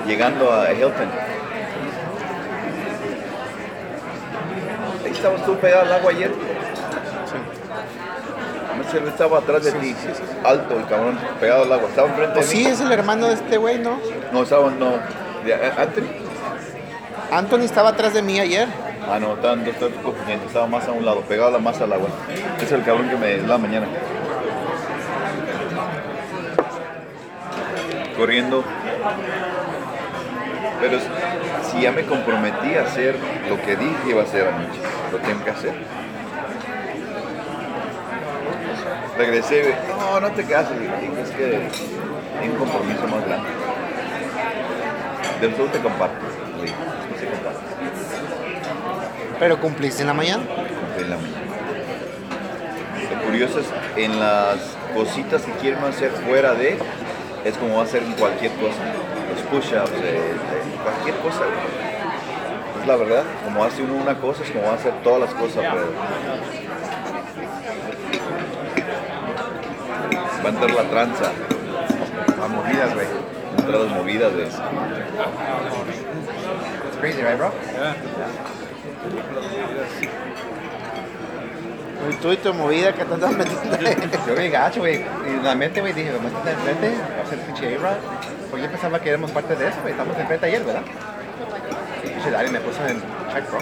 [0.07, 1.09] llegando a Hilton.
[5.05, 6.31] Ahí estabas tú pegado al agua ayer.
[8.79, 9.95] No sé, él estaba atrás de ti,
[10.45, 11.89] alto el cabrón, pegado al agua.
[11.89, 12.71] Estaba enfrente Pues de sí, mí.
[12.71, 13.99] es el hermano de este güey, ¿no?
[14.33, 14.95] No, estaba, no.
[15.47, 16.05] eh, Anthony.
[17.31, 18.69] Anthony estaba atrás de mí ayer.
[19.07, 20.47] No, estaban dos tres confundiendo.
[20.47, 22.09] Estaba más a un lado, pegado la masa al agua.
[22.61, 23.87] Es el cabrón que me dio la mañana.
[28.17, 28.65] Corriendo.
[30.81, 30.99] Pero
[31.71, 33.17] si ya me comprometí a hacer
[33.49, 34.81] lo que dije iba a hacer anoche,
[35.13, 35.75] lo tengo que hacer.
[39.17, 41.69] Regresé, no, no te cases, dije, es que
[42.41, 43.49] hay un compromiso más grande.
[45.41, 46.17] Del sur te comparto,
[46.57, 46.75] le dije,
[47.15, 47.61] "Es que se comparte".
[49.43, 50.45] Pero cumpliste en la mañumana.
[50.47, 51.41] cumplí en la mañana.
[53.11, 54.59] Lo curioso es, en las
[54.95, 56.79] cositas que quieren hacer fuera de,
[57.45, 58.79] es como va a hacer en cualquier cosa.
[59.35, 60.33] Los push-ups, eh, eh,
[60.85, 61.39] cualquier cosa.
[61.39, 62.83] güey.
[62.83, 65.35] Es la verdad, como hace uno una cosa, es como va a hacer todas las
[65.35, 65.65] cosas.
[65.73, 65.93] Pero...
[70.39, 71.33] Va a entrar la tranza,
[72.41, 73.07] A movidas, güey.
[73.07, 74.61] va a entrar las movidas de It's
[77.01, 77.51] crazy, right, bro?
[82.11, 83.79] Y tú y tu movida que te andas metiendo.
[84.27, 85.05] Yo vi gacho, güey.
[85.25, 87.97] Y en la mente, güey, dije, vamos a estar enfrente, va a ser pinche A-Rod.
[88.51, 89.93] Pues yo pensaba que éramos parte de eso, güey.
[89.93, 90.83] Estamos enfrente ayer, ¿verdad?
[92.05, 93.01] Y pinche Dari me puso en
[93.33, 93.61] check, bro.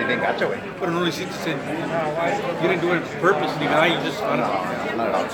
[0.00, 0.58] Y bien gacho, güey.
[0.80, 1.56] Pero no lo hiciste sin.
[2.62, 3.86] You didn't do it purposely, ¿verdad?
[3.86, 4.24] You just it.
[4.24, 4.36] No,
[4.96, 5.24] no, no.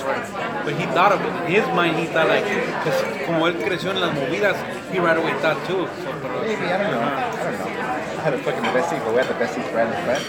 [0.65, 1.31] But he thought of it.
[1.47, 4.55] In his mind, he thought like, because como él creció en las movidas,
[4.91, 5.87] he right away thought too.
[5.87, 7.28] So, pero, Maybe, I don't know.
[8.19, 10.19] I had a fucking best seat, but we had the best seats for Alan Fred.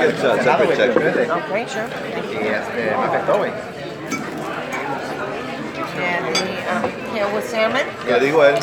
[0.00, 0.88] Good shot, Senado, güey, check.
[0.88, 1.28] enfrente.
[1.28, 1.84] Okay, sure.
[2.32, 3.52] Y este, me afectó, güey.
[6.00, 7.86] And the um, yeah, with salmon.
[8.08, 8.58] Le digo a él,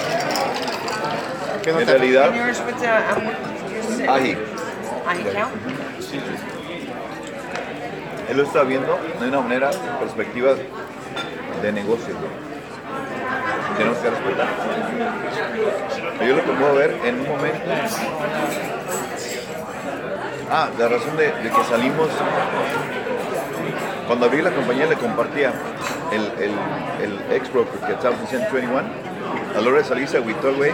[1.61, 3.29] ¿Qué no en realidad, yours with the um,
[5.31, 5.49] cow?
[8.27, 10.55] Él lo está viendo de una manera, perspectiva
[11.61, 12.15] de negocio.
[12.15, 12.48] güey.
[13.79, 14.47] Tenemos que respetar.
[16.27, 17.61] Yo lo que puedo ver en un momento.
[20.51, 22.09] Ah, la razón de, que salimos.
[24.05, 25.53] Cuando abrí la compañía le compartía
[26.11, 26.51] el, el,
[27.01, 28.79] el ex broker que estaba en 121.
[28.79, 30.73] A la hora de salir se agüitó el güey.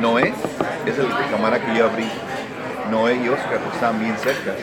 [0.00, 0.32] Noé
[0.86, 2.08] es el camarada que yo abrí.
[2.90, 4.54] Noé y Oscar estaban bien cerca.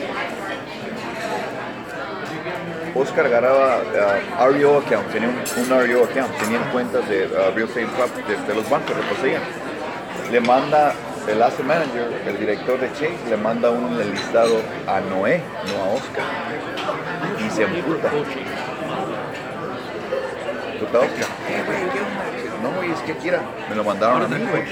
[2.94, 3.78] Oscar ganaba
[4.40, 8.46] uh, REO account, tenía un, un REO account, tenían cuentas de uh, real estate prop-
[8.46, 9.42] de, los bancos, lo poseían.
[10.30, 10.94] Le manda
[11.26, 15.88] el asset manager, el director de Chase, le manda un listado a Noé, no a
[15.94, 16.24] Oscar.
[17.44, 18.08] Y se emputa.
[20.78, 21.28] Puta Oscar.
[22.64, 23.40] No, güey, es que quiera.
[23.68, 24.62] Me lo mandaron a mí, güey.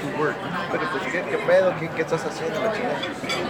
[0.72, 1.72] Pero pues, ¿qué, qué pedo?
[1.78, 2.96] ¿Qué, ¿Qué estás haciendo, la chingada?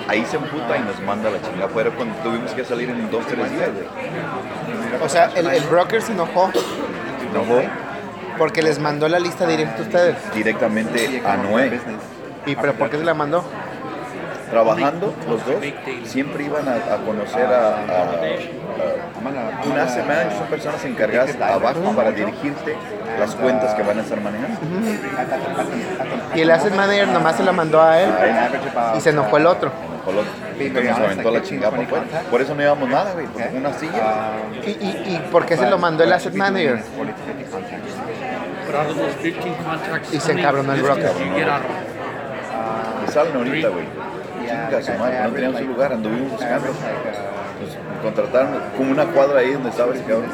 [0.09, 3.27] Ahí se emputa y nos manda la chingada afuera cuando tuvimos que salir en dos,
[3.27, 3.87] tres días, güey.
[5.03, 6.51] O sea, el, el broker se enojó
[7.33, 7.69] No fue
[8.39, 10.17] porque les mandó la lista directa a ustedes.
[10.35, 11.81] directamente a Noé.
[12.47, 13.45] ¿Y pero por qué se la mandó?
[14.51, 15.57] Trabajando los dos,
[16.05, 18.21] siempre iban a, a conocer a, a-
[18.83, 22.77] a un asset manager, son personas encargadas abajo para dirigirte
[23.19, 24.59] las cuentas que van a estar manejando.
[26.35, 28.53] Y el asset manager nomás se la mandó a él A él,
[28.97, 29.71] y se enojó el otro.
[30.59, 32.05] entonces nos aventó la chingada para afuera.
[32.31, 34.33] Por eso no llevamos nada, güey, por una silla.
[34.67, 36.83] ¿Y, y, y por qué se lo mandó el asset manager?
[38.73, 41.11] but out of those 15 contacts, Y se encabronó el broker.
[43.01, 43.85] Me salen ahorita, güey.
[44.49, 46.69] Chinga su madre, no teníamos un lugar, anduvimos buscando.
[48.03, 50.27] Contrataron como una cuadra ahí donde estaba ese cabrón.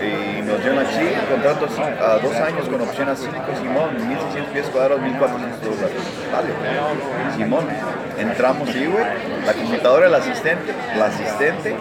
[0.00, 4.52] Y nos dieron así, contrato así, a dos años con opción a 5, Simón, 1600
[4.52, 6.02] pies cuadrados, 1400 dólares.
[6.30, 6.50] Dale,
[7.36, 7.66] Simón,
[8.16, 9.04] entramos y, güey,
[9.44, 11.76] la computadora del asistente, la asistente,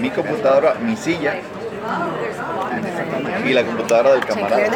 [0.00, 1.36] mi computadora, mi silla
[3.46, 4.68] y la computadora del camarada.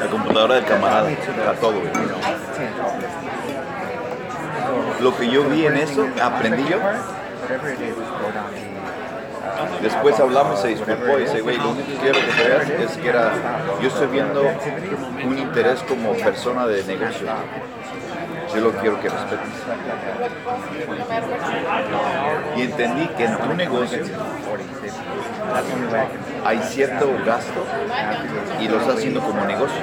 [0.00, 1.92] La computadora del camarada, a todo, güey.
[5.00, 6.78] Lo que yo vi en eso, aprendí yo.
[9.82, 12.96] Después hablamos, se disculpó y dice, güey, lo único que quiero que te veas es
[12.96, 13.32] que era,
[13.80, 14.42] yo estoy viendo
[15.24, 17.26] un interés como persona de negocio.
[18.54, 19.48] Yo lo quiero que respetes.
[22.56, 24.04] Y entendí que en tu negocio
[26.44, 27.64] hay cierto gasto
[28.60, 29.82] y lo estás haciendo como negocio.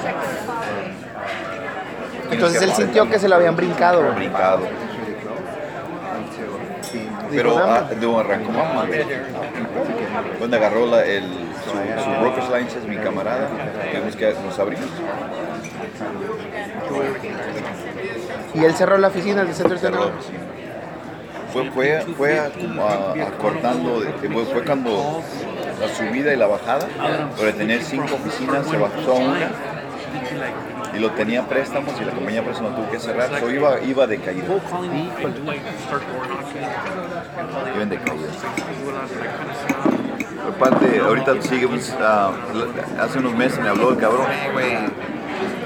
[2.31, 4.01] Entonces él sintió que se lo habían brincado.
[4.13, 4.67] brincado.
[7.35, 8.85] Pero ah, no, arrancó mamá.
[10.39, 13.47] Donde agarró la, el, su, su broker's license, mi camarada,
[13.91, 14.85] tuvimos que nos abrimos.
[18.53, 19.91] Y él cerró la oficina del centro de.
[21.51, 25.21] Fue, fue, fue a- como a- acortando, de- fue, fue cuando
[25.79, 26.85] la subida y la bajada,
[27.35, 29.49] pero de tener cinco oficinas se bajó a una
[30.93, 34.05] y lo tenía préstamos y la compañía de préstamos tuvo que cerrar, so iba, iba
[34.07, 34.47] de caída,
[36.55, 36.71] Cold
[37.51, 39.25] calling me and do like start door knocking.
[40.55, 41.67] iba en de ahorita sigue,
[41.99, 42.31] ah,
[42.99, 44.87] hace unos meses me habló el cabrón, "Eh,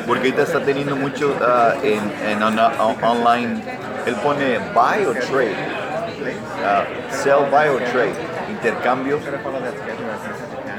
[0.08, 2.02] porque ahorita está teniendo mucho ah, en,
[2.42, 3.62] on- on- online,
[4.08, 5.56] él pone buy o trade,
[6.66, 8.14] Ah, sell, buy o trade,
[8.50, 9.20] intercambio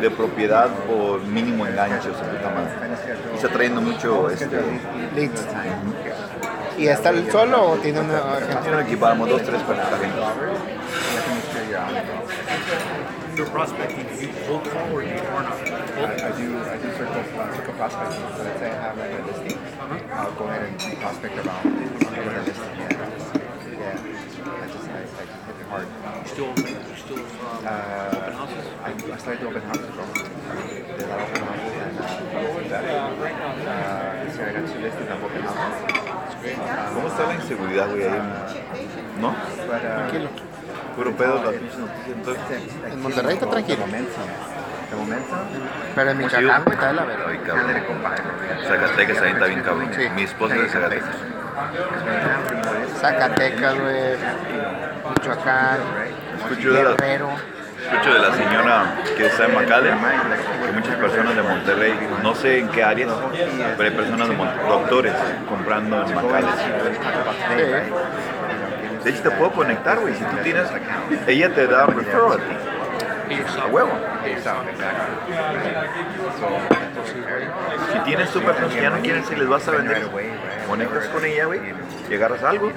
[0.00, 2.14] de propiedad por mínimo enganche, o
[3.36, 4.60] está trayendo mucho, este,
[5.14, 5.46] Leads.
[6.80, 8.40] ¿Y está él solo o tiene una
[9.26, 9.62] dos, tres
[13.52, 14.06] prospecting.
[14.20, 14.28] You
[15.02, 15.52] you not?
[15.52, 18.24] I, I do I do circle uh, circle prospecting.
[18.36, 19.58] So let's say I have like a listing,
[20.12, 22.72] I'll go ahead and prospect around with a listing.
[22.80, 22.96] Yeah,
[23.80, 24.00] yeah.
[24.00, 25.86] I just I, I just hit it hard.
[26.22, 26.64] You still open?
[26.64, 28.64] You still um, Uh, open houses?
[28.82, 30.04] I, I started to open houses, bro.
[30.08, 32.08] Did a lot of open houses and uh,
[32.72, 32.84] that,
[33.68, 35.89] uh, this year I got two listings of open houses.
[36.94, 38.02] ¿Cómo está la inseguridad, güey?
[38.04, 38.20] ahí?
[39.20, 39.34] ¿No?
[39.66, 40.28] Tranquilo.
[40.96, 42.16] Puro pedo las pinches noticias.
[42.16, 43.84] Entonces, En Monterrey está tranquilo.
[44.90, 45.38] the momentum.
[45.94, 47.24] Pero en Michoacán, güey, está de la verga.
[47.28, 47.66] ay, cabrón.
[48.66, 49.90] Zacatecas ahí está bien cabrón.
[49.94, 50.02] Sí.
[50.16, 51.16] Mi esposa es de Zacatecas.
[53.00, 54.16] Zacatecas, güey.
[55.10, 55.78] Michoacán.
[56.38, 57.28] Escucho de la, Guerrero.
[57.90, 59.98] Escucho de la señora que está en McAllen,
[60.64, 63.10] que muchas personas de Monterrey, no sé en qué áreas,
[63.76, 65.12] pero hay personas de Mon- doctores
[65.48, 66.08] comprando en.
[66.08, 66.14] Sí.
[69.04, 70.14] De hecho, te puedo conectar, güey.
[70.14, 70.66] Si tú tienes,
[71.26, 72.42] ella te da un referral a ti.
[73.62, 73.90] A huevo.
[77.92, 80.02] Si tienes tu persona que ya no quieren si les vas a vender,
[80.68, 81.60] conectas con ella, güey,
[82.10, 82.72] y agarras algo.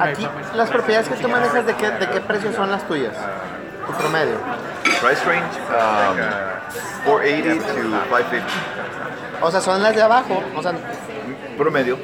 [0.00, 3.14] Aquí, las propiedades que tú manejas, ¿de qué, de qué precio son las tuyas?
[3.86, 4.38] Tu promedio.
[5.00, 6.16] Price range um,
[7.04, 7.74] 480 to
[8.08, 8.46] 550.
[9.42, 10.42] O sea, son las de abajo.
[10.56, 10.72] O sea,
[11.58, 11.98] Promedio.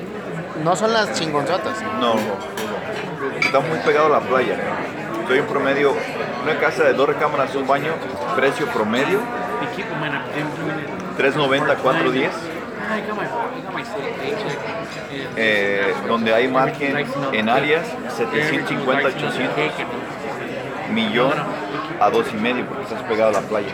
[0.62, 1.82] no son las chingonzotas.
[2.00, 2.14] No,
[3.40, 4.56] está muy pegado a la playa.
[5.26, 5.94] Soy un promedio,
[6.42, 7.92] una casa de dos recámaras, un baño,
[8.36, 9.20] precio promedio,
[9.60, 10.88] They keep them in a dim doing it.
[11.16, 12.30] 390, 410,
[15.36, 19.56] Eh, donde hay margen en áreas 750, 800,
[20.92, 21.32] millón
[22.00, 23.72] a dos y medio, porque estás pegado a la playa.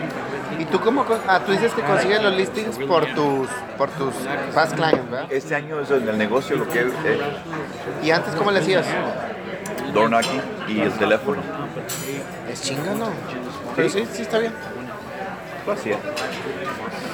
[0.57, 1.05] ¿Y tú cómo?
[1.27, 3.47] Ah, tú dices que consigues los listings por tus,
[3.77, 4.13] por tus
[4.53, 5.31] past clients, ¿verdad?
[5.31, 7.19] Este año es en el negocio lo que eh,
[8.03, 8.85] ¿Y antes cómo le hacías?
[9.93, 11.41] door knocking y el teléfono.
[12.51, 13.09] Es chinga, ¿no?
[13.75, 14.53] Pero sí, sí está bien.
[15.65, 15.97] Lo hacía.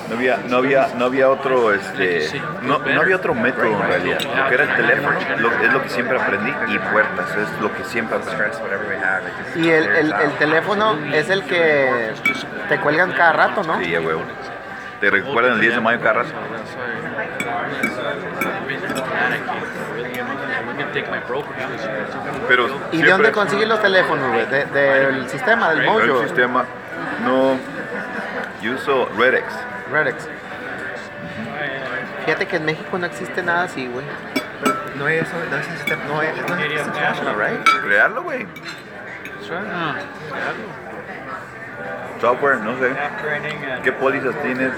[0.10, 2.30] No había, no había, no había otro, este,
[2.62, 4.20] no, no había otro método en realidad.
[4.22, 7.74] Lo que era el teléfono lo- es lo que siempre aprendí y puertas es lo
[7.76, 9.68] que siempre aprendí.
[9.68, 10.38] Y el, el, el out.
[10.38, 12.14] teléfono es el que
[12.70, 13.80] te cuelgan cada rato, ¿no?
[13.80, 14.22] Sí, ya huevo.
[15.02, 16.30] ¿Te recuerdan el 10 de mayo cada rato?
[22.48, 24.46] Pero ¿Y de dónde consigues los teléfonos, güey?
[24.48, 26.24] De- del sistema, del El Mojo.
[26.24, 26.66] sistema
[27.26, 27.75] no.
[28.66, 29.46] Yo uso Redex.
[29.92, 30.28] Redex.
[32.26, 34.04] Fíjate que en México no existe nada así, güey.
[34.98, 35.68] No hay eso, no es
[36.08, 37.64] no es, no es international, right?
[37.84, 38.48] Crearlo, güey.
[42.20, 42.92] Software, no sé.
[43.84, 44.72] ¿Qué pólizas tienes?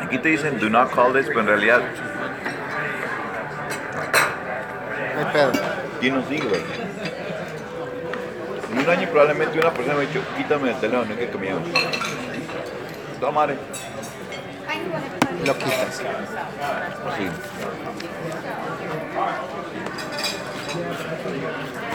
[0.00, 1.82] Aquí te dicen do not call this, pero en realidad
[5.14, 5.52] No hay pedo.
[6.00, 6.62] ¿quién nos sigue, güey?
[8.72, 11.68] En un año probablemente una persona me ha dicho, quítame el teléfono, que comíamos.
[13.20, 13.58] Toma madre.
[15.44, 15.96] Lo quitas.
[15.96, 16.04] Sí.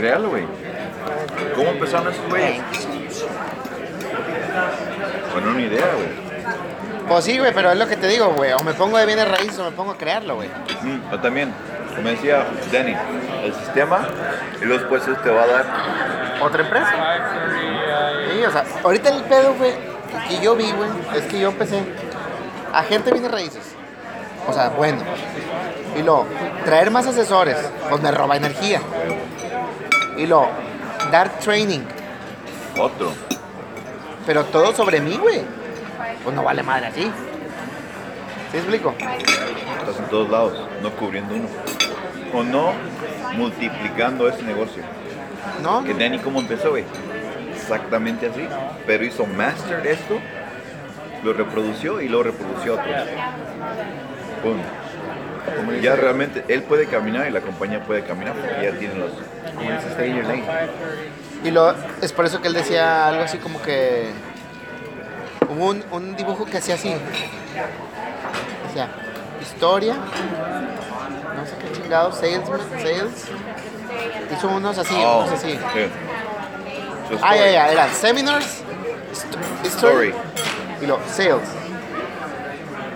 [0.00, 0.46] Créalo, güey.
[1.54, 2.62] ¿Cómo empezaron esos güeyes?
[5.34, 7.06] Bueno, una idea, güey.
[7.06, 8.52] Pues sí, güey, pero es lo que te digo, güey.
[8.52, 10.48] O me pongo de bienes raíces o me pongo a crearlo, güey.
[10.80, 11.52] Mm, yo también,
[11.94, 12.96] como decía Danny,
[13.44, 14.08] el sistema
[14.62, 15.66] y después él te va a dar
[16.40, 16.92] ¿Otra empresa?
[18.32, 19.74] Sí, o sea, ahorita el pedo, güey,
[20.30, 21.82] que yo vi, güey, es que yo empecé.
[22.72, 23.74] Agente bienes raíces.
[24.48, 25.02] O sea, bueno.
[25.94, 26.26] Y luego,
[26.64, 27.58] traer más asesores,
[27.90, 28.80] pues me roba energía.
[30.16, 30.48] Y luego,
[31.10, 31.80] dar training.
[32.78, 33.12] otro.
[34.26, 35.42] Pero todo sobre mí, güey.
[36.22, 37.10] Pues no vale madre así.
[38.52, 38.94] ¿Sí explico?
[38.98, 41.48] Estás en todos lados, no cubriendo uno.
[42.32, 42.72] O no
[43.36, 44.82] multiplicando ese negocio.
[45.62, 45.84] ¿No?
[45.84, 46.84] Que Danny, ¿cómo empezó, güey?
[47.54, 48.46] Exactamente así.
[48.86, 50.18] Pero hizo master esto,
[51.22, 52.84] lo reprodució y lo reprodució otro.
[54.42, 54.58] Pum.
[55.56, 59.00] como dice, Ya realmente él puede caminar y la compañía puede caminar porque ya tienen
[59.00, 59.12] los...
[59.56, 60.44] como dice stay in your lane.
[61.44, 64.10] Y lo, es por eso que él decía algo así como que.
[65.48, 66.94] Hubo un, un dibujo que hacía así.
[69.42, 69.94] Historia.
[69.94, 73.26] No sé qué chingado, salesman, sales.
[74.36, 75.58] Hizo unos así, Oh, unos así.
[77.22, 78.62] Ah, ya, ya, eran seminars,
[79.12, 80.14] st- Story.
[80.80, 81.48] y lo sales.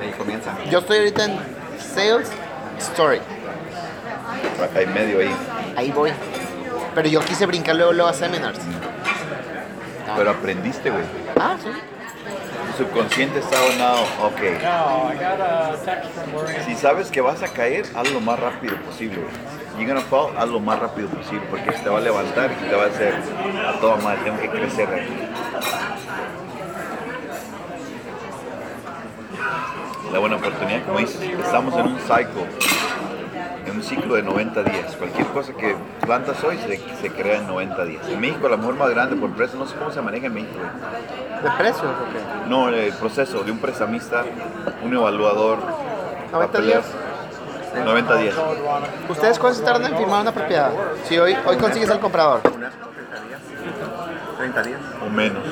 [0.00, 0.52] Ahí comienza.
[0.70, 1.38] Yo estoy ahorita en
[1.94, 2.28] sales,
[2.78, 3.20] story.
[4.76, 5.34] Hay medio ahí.
[5.76, 6.12] Ahí voy.
[6.94, 8.60] Pero yo quise brincar luego, luego a seminars.
[10.16, 11.04] Pero aprendiste, güey.
[11.36, 11.68] Ah, sí.
[12.76, 14.40] Tu subconsciente está donado, ok.
[14.62, 16.64] No, I got a text from Lorraine.
[16.64, 19.18] Si sabes que vas a caer, haz lo más rápido posible.
[19.76, 22.76] You're gonna fall, haz lo más rápido posible porque te va a levantar y te
[22.76, 23.14] va a hacer
[23.66, 25.12] a toda madre, tengo que crecer aquí.
[30.12, 32.46] La buena oportunidad, como dices, estamos en un cycle,
[33.66, 34.96] en un ciclo de 90 días.
[34.96, 38.08] Cualquier cosa que plantas hoy se, se crea en 90 días.
[38.08, 40.58] En México, la mujer más grande por precio, no sé cómo se maneja en México.
[41.42, 42.48] ¿De precios o qué?
[42.48, 44.24] No, el proceso de un prestamista,
[44.82, 45.58] un evaluador,
[46.32, 47.84] 90 papeleo, días.
[47.84, 48.34] 90 días.
[49.08, 50.70] ¿Ustedes cuánto se tardan en firmar una propiedad?
[51.04, 52.40] Si hoy, hoy consigues al comprador.
[52.54, 53.40] Una, 30 días.
[54.38, 54.80] 30 días.
[55.04, 55.42] o menos.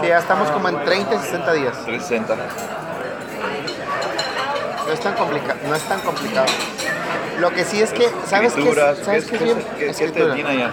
[0.00, 1.84] Sí, ya estamos como en 30 y 60 días.
[1.84, 2.36] 360.
[4.90, 5.58] No es tan complicado.
[5.68, 6.46] No es tan complicado.
[7.38, 8.74] Lo que sí es que, ¿sabes qué?
[8.74, 9.56] ¿Sabes ¿qué, qué es qué- bien?
[9.78, 10.70] qué- qué detiene allá?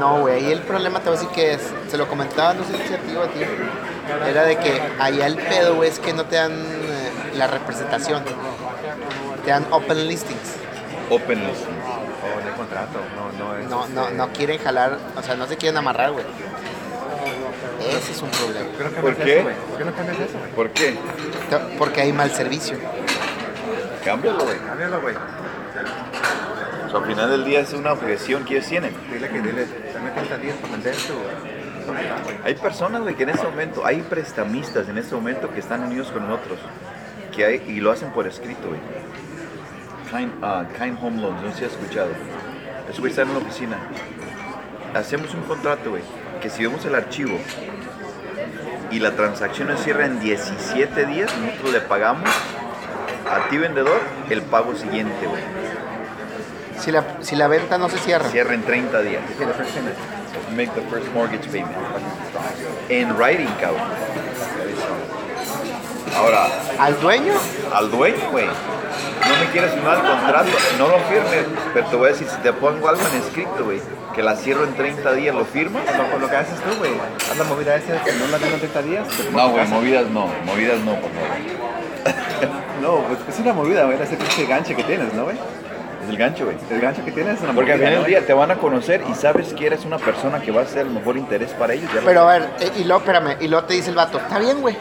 [0.00, 2.64] No, güey, ahí el problema te voy a decir que es, se lo comentaba, no
[2.64, 3.40] sé si a ti o a ti,
[4.28, 8.24] era de que allá el pedo, güey, es que no te dan eh, la representación,
[9.44, 10.56] te dan open listings.
[11.10, 11.68] Open listing.
[12.36, 12.98] O en el contrato.
[13.38, 13.68] No, no es.
[13.68, 16.24] No, no, este, no quieren jalar, o sea, no se quieren amarrar, güey.
[17.88, 18.66] Ese es un problema.
[18.66, 19.42] ¿Por qué no ¿Por cambias qué?
[19.42, 19.54] güey?
[19.68, 20.50] ¿Por qué no cambias eso, güey?
[20.52, 20.96] ¿Por qué?
[21.50, 22.76] Te- Porque hay mal servicio.
[24.04, 24.58] Cámbialo, güey.
[24.58, 25.14] Cámbialo, güey.
[25.14, 28.94] O sea, al final del día es una objeción que ellos tienen.
[29.10, 31.14] Dile que dile, dame 30 días para vender tu.
[32.44, 36.10] Hay personas, güey, que en este momento, hay prestamistas en este momento que están unidos
[36.10, 36.58] con nosotros.
[37.34, 38.80] Que hay, y lo hacen por escrito, güey.
[40.10, 42.10] Kind, ah, kind Home Loans, no sé si has escuchado.
[42.88, 43.78] Esos güey están en la oficina.
[44.94, 46.02] Hacemos un contrato, güey,
[46.40, 47.36] que si vemos el archivo
[48.90, 52.30] y la transacción no cierra en 17 días, nosotros le pagamos
[53.30, 54.00] a ti vendedor
[54.30, 55.42] el pago siguiente, güey.
[56.80, 58.28] Si la, si la venta no se cierra.
[58.28, 59.22] Cierra en 30 días.
[60.56, 61.76] Make the first mortgage payment.
[62.88, 63.82] En writing, cabrón.
[66.16, 66.46] Ahora,
[66.78, 67.32] Al dueño,
[67.72, 68.46] al dueño, güey.
[68.46, 72.36] No me quieres firmar el contrato, no lo firmes, pero te voy a decir, si
[72.36, 73.80] te pongo algo en escrito, güey,
[74.14, 75.82] que la cierro en 30 días, ¿lo firmas?
[75.86, 76.92] Lo, pues, lo que haces tú, güey.
[77.30, 79.08] Haz la movida esa, que no la hagas en 30 días.
[79.32, 81.73] No, güey, movidas no, movidas no, por favor.
[82.84, 83.98] No, pues es una movida, güey.
[84.00, 85.36] Ese pinche ganche que tienes, ¿no, güey?
[86.02, 86.56] Es el gancho, güey.
[86.70, 88.56] El gancho que tienes es una Porque al final ¿no, del día te van a
[88.56, 91.72] conocer y sabes que eres una persona que va a ser el mejor interés para
[91.72, 91.88] ellos.
[91.94, 92.60] ya lo pero a sabes.
[92.60, 94.76] ver, eh, y luego, espérame, y luego te dice el vato, está bien, güey,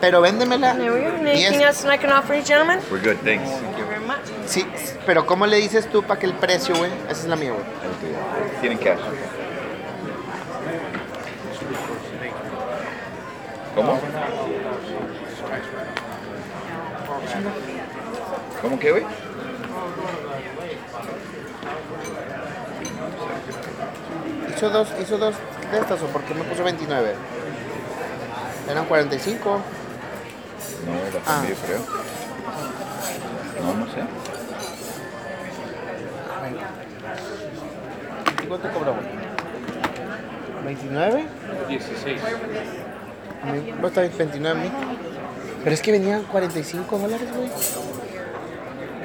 [0.00, 0.70] pero véndemela.
[0.70, 2.78] Anything else I can offer you, gentlemen?
[2.90, 3.50] We're good, thanks.
[3.50, 4.16] Thank you very much.
[4.46, 4.64] Sí,
[5.04, 6.90] pero ¿cómo le dices tú para que el precio, güey?
[7.10, 7.64] Esa es la mía, güey.
[8.62, 8.98] Tienen cash.
[13.74, 14.00] ¿Cómo?
[18.60, 19.04] ¿Cómo que, güey?
[24.54, 25.34] Hizo dos, hizo dos
[25.70, 27.14] de estas, ¿o por qué me puso 29?
[28.70, 29.60] Eran 45.
[30.86, 31.36] No, la Ah.
[31.38, 31.78] cambié, creo.
[33.62, 34.00] No, no sé.
[38.42, 38.94] ¿Y ¿Cuánto cobró?
[40.66, 41.24] ¿29?
[41.68, 42.20] 16.
[43.42, 44.72] A mí, no, está bien, 29 mil.
[45.62, 47.48] Pero es que venían 45 dólares, güey.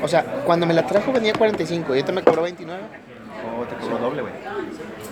[0.01, 2.81] O sea, cuando me la trajo venía 45 y ahorita me cobró 29.
[3.59, 4.33] O te cobro doble, güey.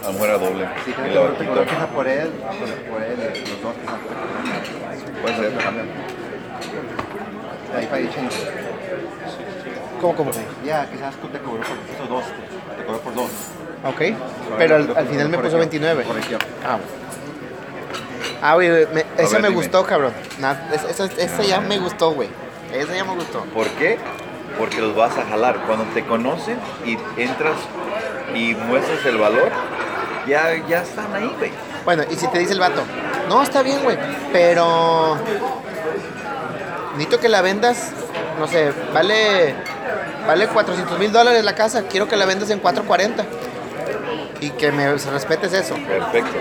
[0.04, 0.68] A lo mejor era doble.
[0.86, 5.22] Sí, Y te la cobro, te quizá por él, por, por él, los dos quizá.
[5.22, 5.54] Puede ser.
[7.76, 8.36] Ahí para change.
[10.02, 10.32] ¿Cómo, cómo?
[10.64, 12.24] Ya, quizás tú te cobró por esos dos.
[12.78, 13.32] Te cobró por dos.
[13.86, 14.02] Ok.
[14.58, 16.04] Pero al, al final me puso 29.
[16.04, 16.40] Corrección.
[16.66, 16.78] Ah,
[18.42, 19.62] Ah, güey, me- esa ver, me dime.
[19.62, 20.14] gustó, cabrón.
[20.40, 22.30] Na- esa, esa- esa ya me gustó, güey.
[22.74, 23.40] Esa ya me gustó.
[23.54, 23.98] ¿Por qué?
[24.58, 25.60] Porque los vas a jalar.
[25.66, 27.56] Cuando te conocen y entras
[28.34, 29.50] y muestras el valor,
[30.28, 31.52] ya, ya están ahí, güey.
[31.86, 32.82] Bueno, y si te dice el vato,
[33.30, 33.98] no, está bien, güey,
[34.34, 35.18] pero
[36.94, 37.92] necesito que la vendas,
[38.40, 39.54] no sé, vale,
[40.28, 43.24] vale 400 mil dólares la casa, quiero que la vendas en 440
[44.42, 45.76] y que me respetes eso.
[45.76, 46.38] Perfecto.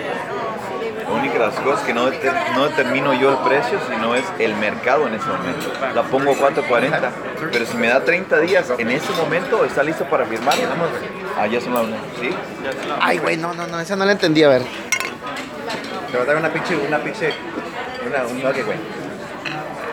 [1.15, 4.25] La única de las cosas que no, deter- no determino yo el precio, sino es
[4.39, 5.73] el mercado en ese momento.
[5.95, 7.11] La pongo a 4.40,
[7.53, 10.55] pero si me da 30 días, en ese momento está listo para firmar.
[11.39, 11.97] Ah, ya son las una.
[12.21, 12.31] ¿Sí?
[13.01, 14.63] Ay, güey, no, no, no, esa no la entendí, a ver.
[16.11, 17.33] Te va a dar una pinche, una pinche,
[18.07, 18.79] una, un nugget, güey.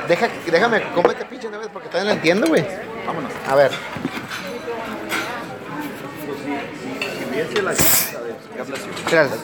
[0.08, 2.66] Deja, déjame, cómete pinche una vez porque todavía no la entiendo, güey.
[3.06, 3.32] Vámonos.
[3.48, 3.72] A ver.
[7.64, 7.74] La
[9.12, 9.40] Gracias.